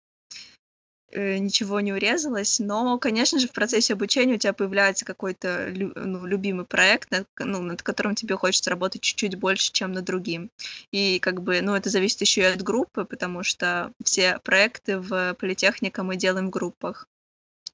[1.12, 6.64] ничего не урезалось, но, конечно же, в процессе обучения у тебя появляется какой-то ну, любимый
[6.64, 10.50] проект, над, ну, над которым тебе хочется работать чуть-чуть больше, чем над другим.
[10.92, 15.34] И как бы, ну, это зависит еще и от группы, потому что все проекты в
[15.34, 17.06] политехнике мы делаем в группах.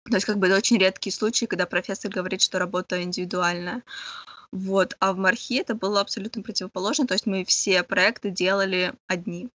[0.04, 3.82] То есть, как бы, это очень редкие случаи, когда профессор говорит, что работа индивидуальная.
[4.52, 9.50] Вот, а в Мархи это было абсолютно противоположно, то есть мы все проекты делали одни.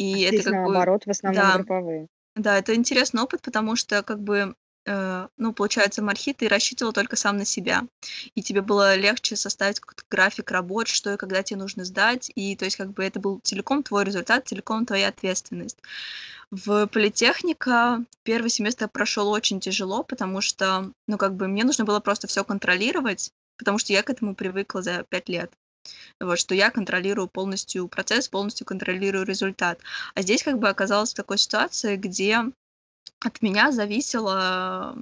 [0.00, 2.06] И а это как наоборот, бы, в основном да, групповые.
[2.34, 4.54] Да, это интересный опыт, потому что как бы
[4.86, 7.82] э, ну, получается, Мархи, ты рассчитывал только сам на себя.
[8.34, 12.32] И тебе было легче составить какой-то график работ, что и когда тебе нужно сдать.
[12.34, 15.78] И то есть как бы это был целиком твой результат, целиком твоя ответственность.
[16.50, 22.00] В политехника первый семестр прошел очень тяжело, потому что, ну, как бы мне нужно было
[22.00, 25.52] просто все контролировать, потому что я к этому привыкла за пять лет.
[26.18, 29.80] Вот, что я контролирую полностью процесс, полностью контролирую результат.
[30.14, 32.40] А здесь как бы оказалась такой ситуации, где
[33.20, 34.96] от меня зависело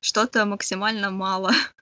[0.00, 1.52] что-то максимально мало.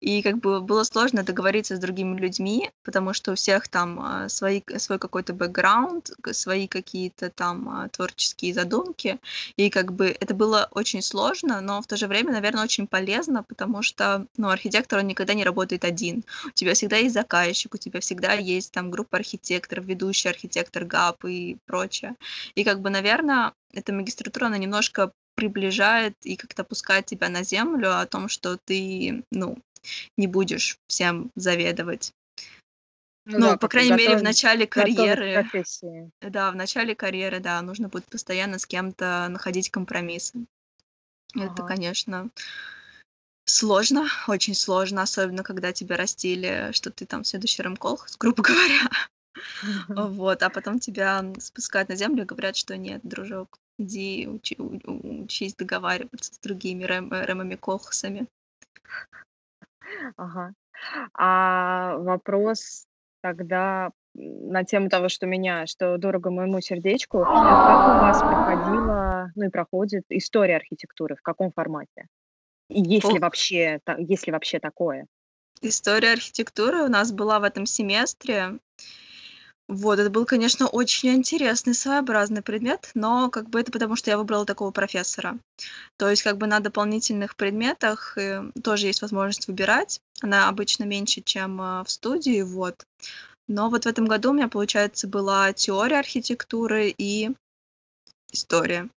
[0.00, 4.28] И как бы было сложно договориться с другими людьми, потому что у всех там а,
[4.28, 9.18] свои, свой какой-то бэкграунд, свои какие-то там а, творческие задумки.
[9.56, 13.42] И как бы это было очень сложно, но в то же время, наверное, очень полезно,
[13.42, 16.24] потому что, ну, архитектор, он никогда не работает один.
[16.46, 21.24] У тебя всегда есть заказчик, у тебя всегда есть там группа архитекторов, ведущий архитектор ГАП
[21.26, 22.14] и прочее.
[22.54, 28.00] И как бы, наверное, эта магистратура, она немножко приближает и как-то пускает тебя на землю
[28.00, 29.58] о том, что ты, ну,
[30.16, 32.12] не будешь всем заведовать.
[33.26, 35.48] Ну, ну да, по крайней готов, мере, в начале карьеры.
[36.20, 40.46] Да, в начале карьеры, да, нужно будет постоянно с кем-то находить компромиссы.
[41.34, 41.44] Ага.
[41.44, 42.30] Это, конечно,
[43.44, 48.88] сложно, очень сложно, особенно когда тебя растили, что ты там следующий рэмколхоз, грубо говоря.
[49.88, 55.54] Вот, а потом тебя спускают на землю и говорят, что нет, дружок, иди учи, учись
[55.54, 58.26] договариваться с другими рэм, рэмами колхосами.
[60.16, 60.52] Ага.
[61.14, 62.86] А вопрос
[63.22, 69.46] тогда на тему того, что меня, что дорого моему сердечку, как у вас проходила, ну
[69.46, 72.06] и проходит история архитектуры, в каком формате?
[72.68, 75.06] Есть ли вообще, есть ли вообще такое?
[75.62, 78.58] История архитектуры у нас была в этом семестре.
[79.68, 84.16] Вот, это был, конечно, очень интересный, своеобразный предмет, но как бы это потому, что я
[84.16, 85.38] выбрала такого профессора.
[85.96, 90.00] То есть как бы на дополнительных предметах э, тоже есть возможность выбирать.
[90.20, 92.86] Она обычно меньше, чем э, в студии, вот.
[93.48, 97.32] Но вот в этом году у меня, получается, была теория архитектуры и
[98.30, 98.88] история.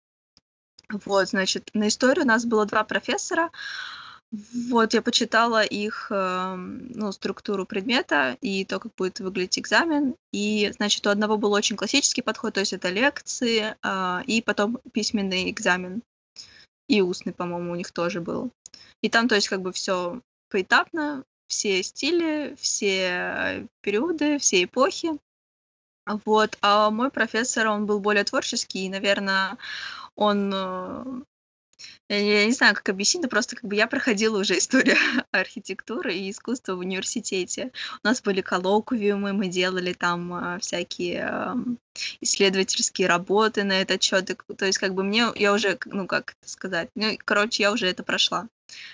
[1.06, 3.50] Вот, значит, на историю у нас было два профессора.
[4.32, 10.16] Вот, я почитала их, эм, ну, структуру предмета и то, как будет выглядеть экзамен.
[10.32, 14.80] И, значит, у одного был очень классический подход, то есть это лекции, а, и потом
[14.94, 16.04] письменный экзамен.
[16.88, 18.52] И устный, по-моему, у них тоже был.
[19.02, 20.22] И там, то есть, как бы все
[20.52, 25.18] поэтапно, все стили, все периоды, все эпохи.
[26.26, 26.58] Вот.
[26.62, 29.58] А мой профессор, он был более творческий, и, наверное,
[30.16, 31.22] он э,
[32.10, 34.98] я не знаю, как объяснить, но просто как бы я проходила уже историю
[35.32, 37.72] архитектуры и искусства в университете.
[38.04, 41.54] У нас были коллоквиумы, мы делали там а, всякие
[42.22, 44.36] исследовательские работы на этот счет.
[44.58, 47.88] То есть как бы мне, я уже, ну как это сказать, ну, короче, я уже
[47.88, 48.48] это прошла.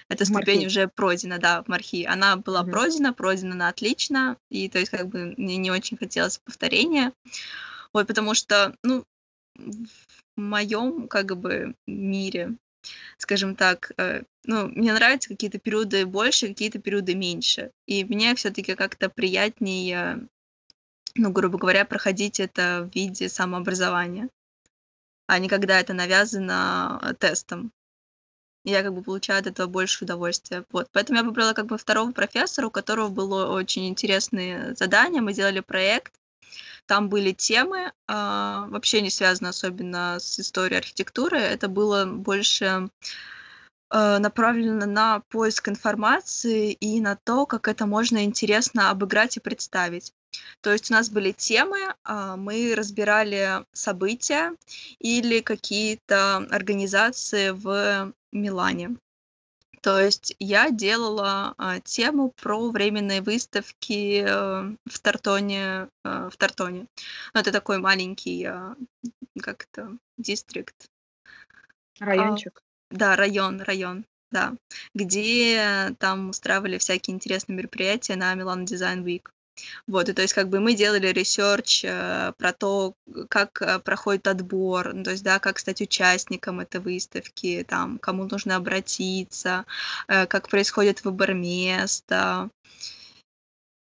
[0.10, 0.68] Эта ступень Мархи.
[0.68, 2.06] уже пройдена, да, в Мархи.
[2.06, 2.72] Она была угу.
[2.72, 7.12] пройдена, пройдена на отлично, и то есть как бы мне не очень хотелось повторения.
[7.94, 9.06] Вот, потому что, ну,
[9.56, 12.56] в моем как бы мире
[13.18, 17.72] скажем так, э, ну, мне нравятся какие-то периоды больше, какие-то периоды меньше.
[17.86, 20.28] И мне все-таки как-то приятнее,
[21.16, 24.30] ну, грубо говоря, проходить это в виде самообразования,
[25.28, 27.72] а не когда это навязано э, тестом.
[28.64, 30.66] Я как бы получаю от этого больше удовольствия.
[30.72, 30.88] Вот.
[30.92, 35.22] Поэтому я выбрала как бы второго профессора, у которого было очень интересные задания.
[35.22, 36.14] Мы делали проект,
[36.88, 41.38] там были темы, а, вообще не связаны особенно с историей архитектуры.
[41.38, 42.90] Это было больше
[43.90, 50.14] а, направлено на поиск информации и на то, как это можно интересно обыграть и представить.
[50.62, 54.54] То есть у нас были темы, а, мы разбирали события
[55.00, 58.98] или какие-то организации в Милане.
[59.86, 65.90] То есть я делала а, тему про временные выставки э, в Тартоне.
[66.04, 66.88] Э, в Тартоне.
[67.36, 68.74] Ну, это такой маленький, э,
[69.44, 70.90] как это, district.
[72.00, 72.64] Райончик.
[72.90, 74.56] А, да, район, район, да.
[74.96, 79.30] Где там устраивали всякие интересные мероприятия на Milan Design Week.
[79.88, 82.94] Вот, и то есть как бы мы делали research э, про то,
[83.30, 88.26] как э, проходит отбор, ну, то есть, да, как стать участником этой выставки, там, кому
[88.26, 89.66] нужно обратиться,
[90.08, 92.50] э, как происходит выбор места.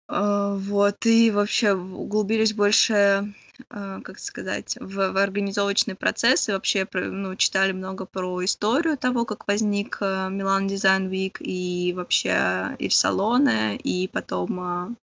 [0.08, 3.34] Э, вот, и вообще углубились больше,
[3.70, 9.24] э, как сказать, в, в организовочный процесс, и вообще ну, читали много про историю того,
[9.24, 14.96] как возник э, Милан Дизайн Week, и вообще Иль Салоне, и потом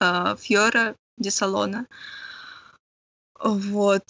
[0.00, 1.86] э, Фьора Ди Салона.
[3.38, 4.04] Вот.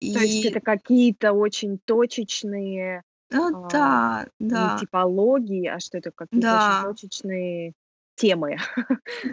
[0.00, 0.14] И...
[0.14, 4.72] То есть это какие-то очень точечные ну, а, да, да.
[4.74, 6.80] не типологии, а что это какие-то да.
[6.84, 7.72] очень точечные
[8.16, 8.58] темы.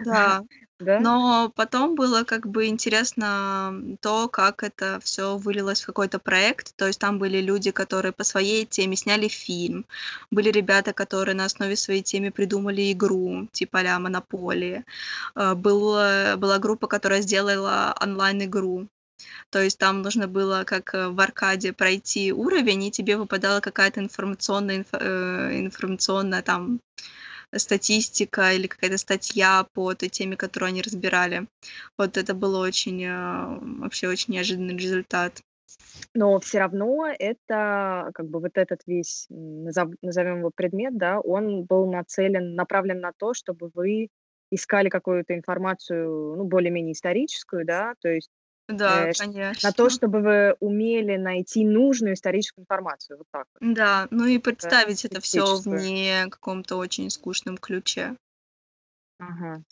[0.04, 0.42] Да.
[0.80, 1.00] Да?
[1.00, 6.74] Но потом было как бы интересно то, как это все вылилось в какой-то проект.
[6.76, 9.86] То есть там были люди, которые по своей теме сняли фильм.
[10.30, 14.84] Были ребята, которые на основе своей темы придумали игру, типа а Монополии.
[15.34, 18.88] Э, была, была группа, которая сделала онлайн-игру.
[19.50, 24.00] То есть там нужно было, как э, в аркаде, пройти уровень, и тебе выпадала какая-то
[24.00, 26.80] информационная, инф, э, информационная там
[27.54, 31.46] статистика или какая-то статья по той теме, которую они разбирали.
[31.96, 35.40] Вот это было очень, э, вообще очень неожиданный результат.
[36.14, 41.90] Но все равно это, как бы вот этот весь, назовем его предмет, да, он был
[41.90, 44.08] нацелен, направлен на то, чтобы вы
[44.50, 48.30] искали какую-то информацию, ну, более-менее историческую, да, то есть
[48.68, 53.18] да, э, на то, чтобы вы умели найти нужную историческую информацию.
[53.18, 53.46] Вот так.
[53.60, 58.14] Да, ну и представить это все в не каком-то очень скучном ключе.
[59.18, 59.62] Ага.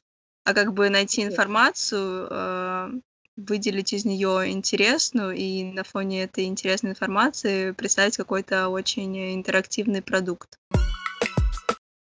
[0.45, 2.91] А как бы найти информацию, э,
[3.37, 10.59] выделить из нее интересную и на фоне этой интересной информации представить какой-то очень интерактивный продукт.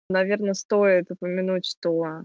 [0.09, 2.23] Наверное, стоит упомянуть, что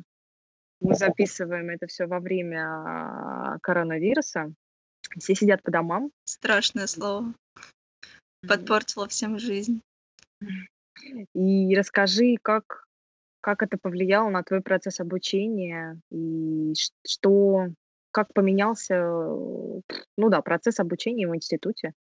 [0.81, 4.53] мы записываем это все во время коронавируса.
[5.19, 6.11] Все сидят по домам.
[6.25, 7.35] Страшное слово.
[8.47, 9.81] Подпортило всем жизнь.
[11.35, 12.87] И расскажи, как,
[13.41, 16.75] как это повлияло на твой процесс обучения и
[17.07, 17.69] что,
[18.11, 19.83] как поменялся, ну
[20.17, 21.93] да, процесс обучения в институте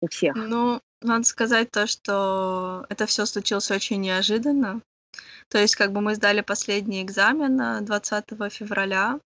[0.00, 0.34] у всех.
[0.36, 4.82] Ну, Надо сказать то, что это все случилось очень неожиданно.
[5.54, 9.20] То есть, как бы мы сдали последний экзамен 20 февраля,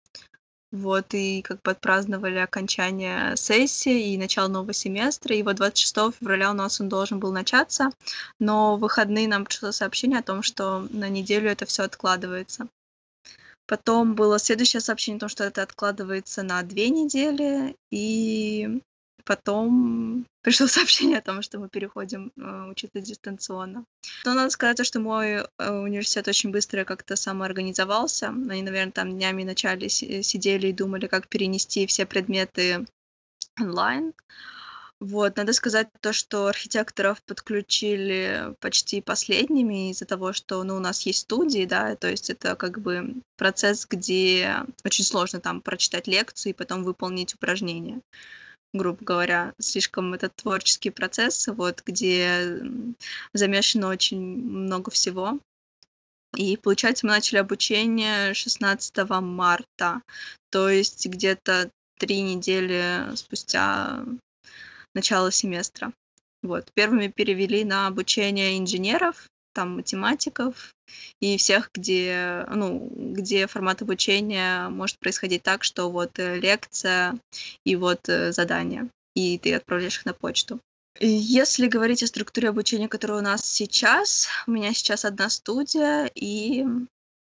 [0.71, 5.35] вот, и как бы отпраздновали окончание сессии и начало нового семестра.
[5.35, 7.91] И вот 26 февраля у нас он должен был начаться,
[8.39, 12.69] но в выходные нам пришло сообщение о том, что на неделю это все откладывается.
[13.67, 18.81] Потом было следующее сообщение о том, что это откладывается на две недели, и
[19.25, 23.85] потом пришло сообщение о том, что мы переходим э, учиться дистанционно.
[24.23, 28.29] Но надо сказать, что мой э, университет очень быстро как-то самоорганизовался.
[28.29, 32.85] Они, наверное, там днями вначале сидели и думали, как перенести все предметы
[33.59, 34.13] онлайн.
[35.01, 41.01] Вот, надо сказать то, что архитекторов подключили почти последними из-за того, что ну, у нас
[41.01, 44.55] есть студии, да, то есть это как бы процесс, где
[44.85, 48.01] очень сложно там прочитать лекцию и потом выполнить упражнения
[48.77, 52.61] грубо говоря, слишком этот творческий процесс, вот, где
[53.33, 55.39] замешано очень много всего.
[56.35, 60.01] И, получается, мы начали обучение 16 марта,
[60.49, 64.03] то есть где-то три недели спустя
[64.93, 65.93] начала семестра.
[66.43, 66.71] Вот.
[66.73, 70.75] Первыми перевели на обучение инженеров, там математиков
[71.19, 77.17] и всех, где, ну, где формат обучения может происходить так, что вот э, лекция
[77.65, 80.59] и вот э, задание, и ты отправляешь их на почту.
[80.99, 86.65] Если говорить о структуре обучения, которая у нас сейчас, у меня сейчас одна студия и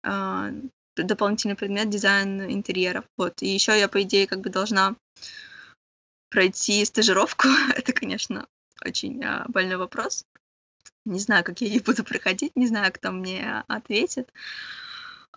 [0.03, 0.51] э,
[0.95, 3.05] дополнительный предмет дизайн интерьеров.
[3.18, 3.41] Вот.
[3.41, 4.95] И еще я, по идее, как бы должна
[6.30, 7.47] пройти стажировку.
[7.76, 8.47] Это, конечно,
[8.84, 10.26] очень э, больной вопрос.
[11.06, 14.32] Не знаю, как я ее буду проходить, не знаю, кто мне ответит.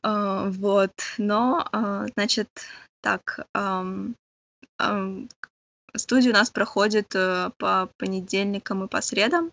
[0.03, 2.49] Uh, вот, но, uh, значит,
[3.01, 3.47] так,
[5.97, 9.51] студия у нас проходит uh, по понедельникам и по средам,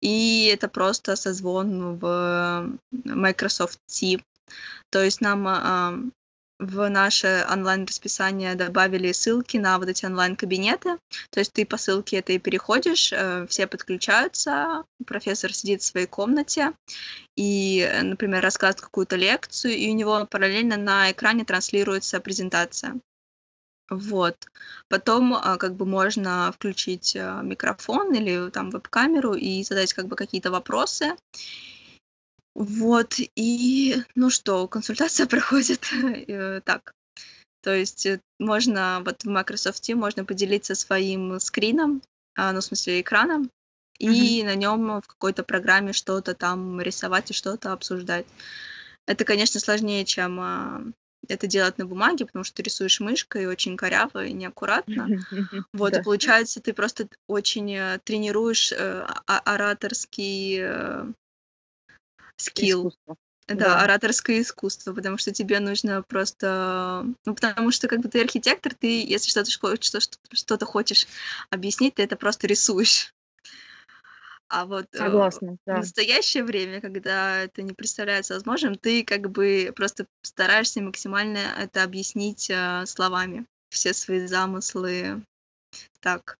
[0.00, 4.22] и это просто созвон в Microsoft Teams.
[4.90, 6.12] То есть нам
[6.64, 10.98] в наше онлайн-расписание добавили ссылки на вот эти онлайн-кабинеты.
[11.30, 16.72] То есть ты по ссылке этой переходишь, э, все подключаются, профессор сидит в своей комнате
[17.36, 23.00] и, например, рассказывает какую-то лекцию, и у него параллельно на экране транслируется презентация.
[23.90, 24.36] Вот.
[24.88, 30.16] Потом а, как бы можно включить а, микрофон или там веб-камеру и задать как бы
[30.16, 31.16] какие-то вопросы.
[32.54, 36.94] Вот, и, ну что, консультация проходит э, так.
[37.62, 42.02] То есть э, можно, вот в Microsoft Teams можно поделиться своим скрином,
[42.36, 43.50] а, ну, в смысле, экраном,
[43.98, 44.44] и mm-hmm.
[44.44, 48.26] на нем в какой-то программе что-то там рисовать и что-то обсуждать.
[49.06, 50.82] Это, конечно, сложнее, чем а,
[51.28, 55.08] это делать на бумаге, потому что ты рисуешь мышкой очень коряво и неаккуратно.
[55.72, 61.06] Вот, и получается, ты просто очень э, тренируешь э, ораторский э,
[62.36, 62.88] скилл.
[62.88, 63.16] Искусство.
[63.46, 67.04] Да, да, ораторское искусство, потому что тебе нужно просто...
[67.26, 70.00] Ну, потому что как бы ты архитектор, ты, если что-то что,
[70.32, 71.06] что-то хочешь
[71.50, 73.12] объяснить, ты это просто рисуешь.
[74.48, 75.76] А вот э, Согласна, да.
[75.76, 81.82] в настоящее время, когда это не представляется возможным, ты как бы просто стараешься максимально это
[81.82, 85.22] объяснить э, словами, все свои замыслы.
[86.00, 86.38] Так.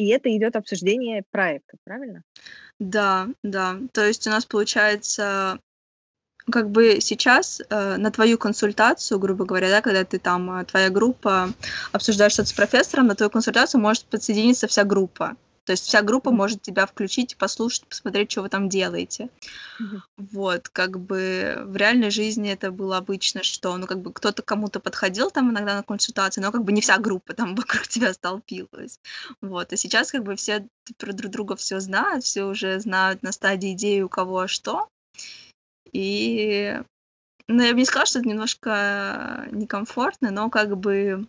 [0.00, 2.22] И это идет обсуждение проекта, правильно?
[2.78, 3.76] Да, да.
[3.92, 5.58] То есть у нас получается,
[6.50, 10.88] как бы сейчас э, на твою консультацию, грубо говоря, да, когда ты там, э, твоя
[10.88, 11.52] группа
[11.92, 15.36] обсуждаешь что-то с профессором, на твою консультацию может подсоединиться вся группа.
[15.70, 19.28] То есть вся группа может тебя включить, послушать, посмотреть, что вы там делаете.
[19.80, 20.00] Mm-hmm.
[20.32, 24.80] Вот, как бы в реальной жизни это было обычно, что, ну, как бы кто-то кому-то
[24.80, 28.98] подходил там иногда на консультации, но как бы не вся группа там вокруг тебя столпилась.
[29.40, 30.66] Вот, а сейчас как бы все
[30.98, 34.88] про друг друга все знают, все уже знают на стадии идеи у кого что.
[35.92, 36.82] И,
[37.46, 41.28] ну, я бы не сказала, что это немножко некомфортно, но как бы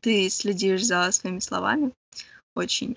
[0.00, 1.92] ты следишь за своими словами
[2.54, 2.96] очень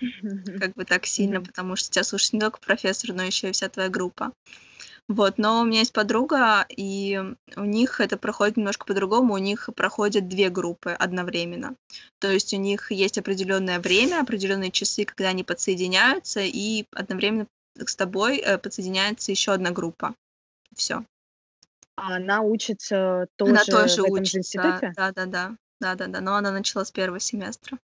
[0.60, 3.70] как бы так сильно, потому что тебя слушает не только профессор, но еще и вся
[3.70, 4.32] твоя группа.
[5.08, 7.22] Вот, но у меня есть подруга, и
[7.56, 9.36] у них это проходит немножко по-другому.
[9.36, 11.76] У них проходят две группы одновременно.
[12.20, 17.48] То есть у них есть определенное время, определенные часы, когда они подсоединяются, и одновременно
[17.78, 20.14] с тобой э, подсоединяется еще одна группа.
[20.76, 21.06] Все.
[21.96, 24.94] А она учится тоже, она тоже в этом учится, же институте?
[24.96, 26.22] Да, да, да, да, да, да.
[26.22, 27.80] Но она начала с первого семестра.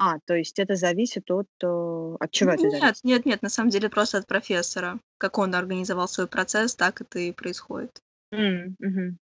[0.00, 3.04] А, то есть это зависит от, э, от чего это Нет, зависит?
[3.04, 5.00] нет, нет, на самом деле просто от профессора.
[5.18, 8.00] Как он организовал свой процесс, так это и происходит.
[8.30, 9.18] М, мгм.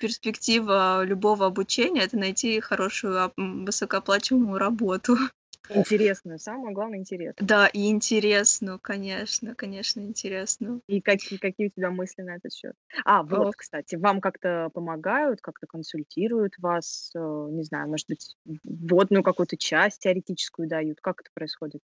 [0.00, 5.16] перспектива любого обучения- это найти хорошую, ап высокооплачиваемую работу.
[5.72, 7.48] Интересную, самое главное интересную.
[7.48, 10.82] Да, и интересную, конечно, конечно, интересную.
[10.88, 12.72] И какие какие у тебя мысли на этот счет?
[13.04, 13.54] А, вот, Ох.
[13.54, 20.00] кстати, вам как-то помогают, как-то консультируют вас, э, не знаю, может быть, вводную какую-то часть
[20.00, 21.00] теоретическую дают?
[21.02, 21.80] Как это происходит?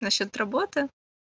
[0.00, 0.88] Насчет работы?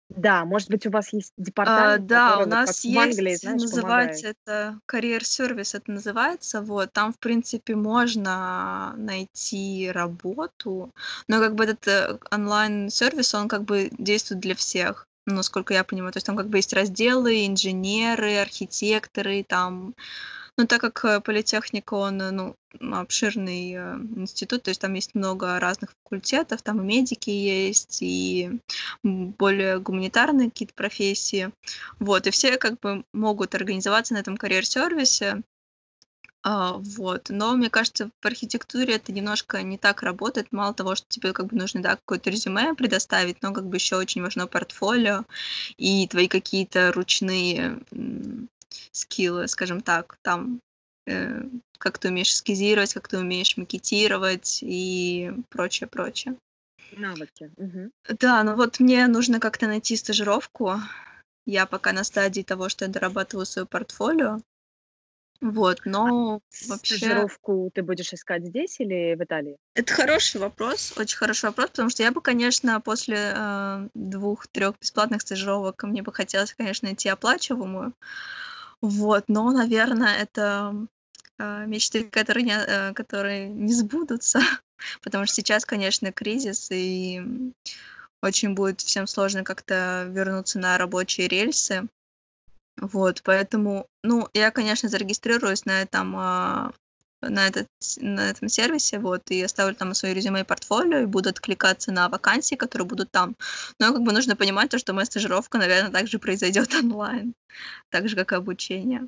[0.10, 3.62] Да, может быть, у вас есть А, департамент, да, у нас в Англии, есть, знаешь,
[3.62, 4.36] называется помогает?
[4.46, 4.80] это
[5.22, 6.62] service, это называется.
[6.62, 10.92] Вот, там, в принципе, можно найти работу,
[11.28, 16.12] но как бы этот, э, онлайн-сервис, он как бы действует для всех, насколько я понимаю.
[16.14, 19.96] То есть там как бы есть разделы: инженеры, архитекторы, там.
[20.58, 25.16] Ну, так как, э, политехника, он, э, ну, обширный, э, институт, то есть там есть
[25.16, 28.52] много разных факультетов, там и медики есть, и,
[29.04, 31.52] более гуманитарные какие-то профессии.
[32.00, 35.42] Вот, и все как бы могут организоваться на этом career-сервисе.
[36.46, 40.52] А, вот, но мне кажется, в архитектуре это немножко не так работает.
[40.52, 43.96] Мало того, что тебе как бы нужно, да, какое-то резюме предоставить, но как бы еще
[43.96, 45.24] очень важно портфолио
[45.78, 47.80] и твои какие-то ручные,
[48.92, 50.18] скиллы, скажем так.
[50.22, 50.60] Там,
[51.08, 51.42] э,
[51.78, 56.36] как ты умеешь эскизировать, как ты умеешь макетировать и прочее, прочее.
[56.98, 57.52] Навыки.
[57.58, 57.92] Мгм.
[58.20, 60.76] Да, ну вот мне нужно как-то найти стажировку.
[61.46, 64.40] Я пока на стадии того, что я дорабатываю своё портфолио.
[65.42, 69.58] Вот, А но вообще стажировку ты будешь искать здесь или в Италии?
[69.76, 75.22] Это хороший вопрос, очень хороший вопрос, потому что я бы, конечно, после, э, 2-3 бесплатных
[75.22, 77.94] стажировок мне бы хотелось, конечно, найти оплачиваемую.
[78.84, 80.76] Вот, но, наверно, это,
[81.40, 84.42] э, мечты, которые не э, которые не сбудутся,
[85.02, 87.22] потому что сейчас, конечно, кризис, и,
[88.22, 91.88] очень будет всем сложно как-то вернуться на рабочие рельсы.
[92.76, 96.74] Вот, поэтому, ну, я, конечно, зарегистрируюсь на этом, а,
[97.30, 97.68] на этот
[97.98, 102.10] на этом сервисе, вот, и оставлю там своё резюме и портфолио, и буду откликаться на
[102.10, 103.36] вакансии, которые будут там.
[103.80, 107.34] Но как бы нужно понимать то, что моя стажировка, наверно, также произойдет онлайн,
[107.90, 109.08] так же, как и обучение.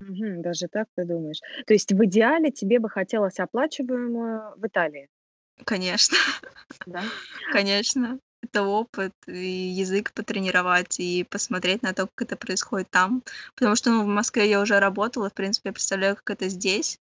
[0.00, 1.40] Даже так ты думаешь?
[1.66, 5.08] То есть в идеале тебе бы хотелось оплачиваемую в Италии?
[5.64, 6.16] Конечно.
[6.86, 7.02] Да?
[7.52, 8.18] Конечно.
[8.44, 13.22] Это опыт, и язык потренировать, и посмотреть на то, как это происходит там.
[13.54, 16.98] Потому что, ну, в Москве я уже работала, в принципе, я представляю, как это здесь.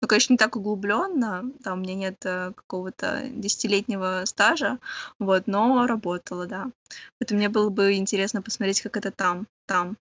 [0.00, 4.78] Ну, конечно, не так углублённо, там у меня нет, э, какого-то десятилетнего стажа,
[5.18, 6.70] вот, но работала, да.
[7.18, 9.96] Поэтому мне было бы интересно посмотреть, как это там там.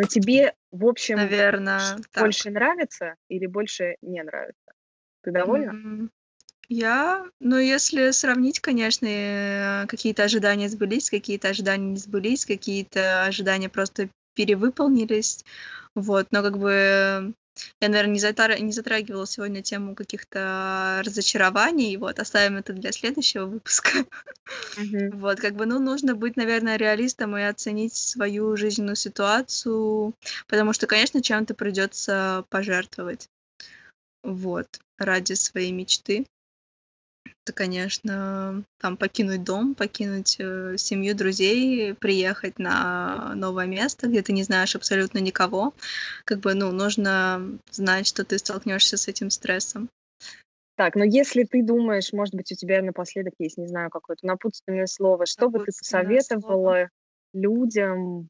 [0.00, 2.24] Но тебе, в общем, Наверно, ш так.
[2.24, 4.72] больше нравится или больше не нравится?
[5.22, 5.72] Ты довольна?
[5.72, 6.10] М,
[6.70, 13.68] я, ну, если сравнить, конечно, э, какие-то ожидания сбылись, какие-то ожидания не сбылись, какие-то ожидания
[13.68, 15.44] просто перевыполнились.
[15.96, 17.34] Вот, но как бы
[17.80, 21.96] я, наверно, не затар не затрагивала сегодня тему каких-то разочарований.
[21.96, 24.04] Вот, оставим это для следующего выпуска.
[24.76, 30.14] Вот, как бы, ну, нужно быть, наверно, реалистом и оценить свою жизненную ситуацию,
[30.46, 33.28] потому что, конечно, чем-то придётся пожертвовать.
[34.22, 34.66] Вот,
[34.98, 36.26] ради своей мечты.
[37.46, 44.32] Это, конечно, там покинуть дом, покинуть, э, семью, друзей, приехать на новое место, где ты
[44.32, 45.72] не знаешь абсолютно никого.
[46.24, 49.88] Как бы, ну, нужно знать, что ты столкнёшься с этим стрессом.
[50.76, 54.86] Так, но если ты думаешь, может быть, у тебя напоследок есть, не знаю, какое-то напутственное
[54.86, 56.46] слово, что бы ты Напутственное слово.
[56.46, 56.88] посоветовала
[57.32, 58.28] людям,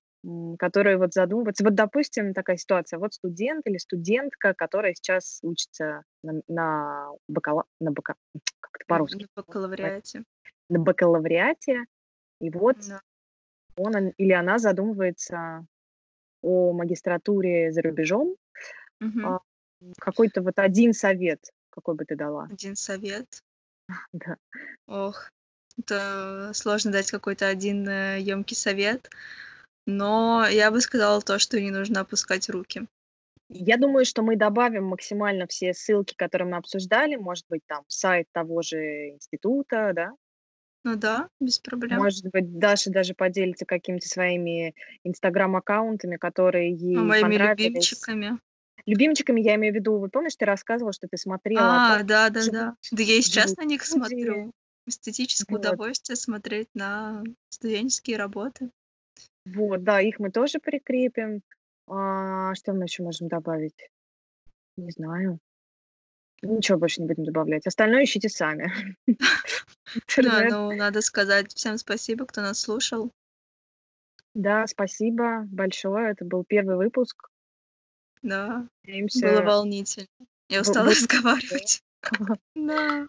[0.58, 1.64] которые вот задумываются?
[1.64, 7.92] Вот, допустим, такая ситуация: вот студент или студентка, которая сейчас учится на на бакала на
[7.92, 8.14] бака
[8.60, 10.24] как это по-русски на бакалавриате.
[10.70, 11.84] на бакалавриате,
[12.40, 13.00] и вот Да.
[13.76, 15.66] он или она задумывается
[16.42, 18.36] о магистратуре за рубежом.
[19.22, 19.38] А,
[20.00, 21.40] какой-то вот 1 совет
[21.70, 22.50] какой бы ты дала?
[22.50, 23.42] 1 совет?
[24.12, 24.36] Да.
[24.88, 25.30] Ох,
[25.78, 29.10] это сложно дать какой-то один, э, ёмкий совет,
[29.90, 32.86] но я бы сказала то, что не нужно опускать руки.
[33.48, 37.16] Я думаю, что мы добавим максимально все ссылки, которые мы обсуждали.
[37.16, 40.12] Может быть, там сайт того же института, да?
[40.84, 41.98] Ну да, без проблем.
[41.98, 44.74] Может быть, Даша даже поделится какими-то своими
[45.04, 47.58] инстаграм-аккаунтами, которые ей Ну, моими понравились.
[47.58, 48.38] любимчиками.
[48.86, 52.06] Любимчиками я имею в виду, вот помнишь, ты рассказывала, что ты смотрела о А, том,
[52.06, 52.40] да-да-да.
[52.42, 54.52] живут Да я и сейчас на них смотрю.
[54.86, 55.66] Эстетическое Вот.
[55.66, 58.70] удовольствие смотреть на студенческие работы.
[59.54, 61.42] Вот, да, их мы тоже прикрепим.
[61.86, 63.90] А, что мы ещё можем добавить?
[64.76, 65.38] Не знаю.
[66.42, 67.66] Ничего больше не будем добавлять.
[67.66, 68.72] Остальное ищите сами.
[70.16, 73.10] Да, ну, надо сказать всем спасибо, кто нас слушал.
[74.34, 76.12] Да, спасибо большое.
[76.12, 77.28] Это был первый выпуск.
[78.22, 78.68] Да,
[79.20, 80.06] было волнительно.
[80.48, 81.82] Я устала разговаривать.
[82.54, 83.06] Да.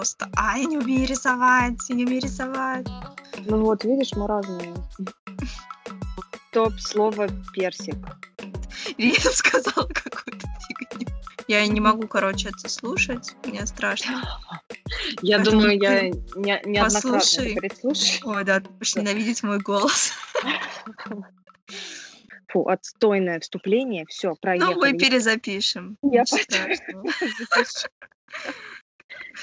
[0.00, 0.30] Просто.
[0.34, 2.86] А, я не умею рисовать, я не умею рисовать.
[3.36, 4.74] Ну вот, видишь, мы разные.
[6.52, 7.96] Топ слово персик.
[8.96, 11.06] Рина сказала какую-то фигню.
[11.48, 13.36] Я не могу, короче, это слушать.
[13.44, 14.40] Мне страшно.
[15.20, 17.56] Я Поэтому думаю, я не, неоднократно Послушай.
[17.56, 18.20] переслушаю.
[18.24, 20.12] Ой, да, ты будешь ненавидеть мой голос.
[22.48, 24.06] Фу, отстойное вступление.
[24.08, 24.74] Все, проехали.
[24.74, 25.98] Ну, мы перезапишем.
[26.02, 26.24] Я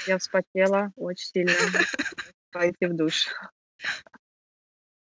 [0.06, 1.52] Я вспотела очень сильно.
[2.52, 3.28] Пойти в душ.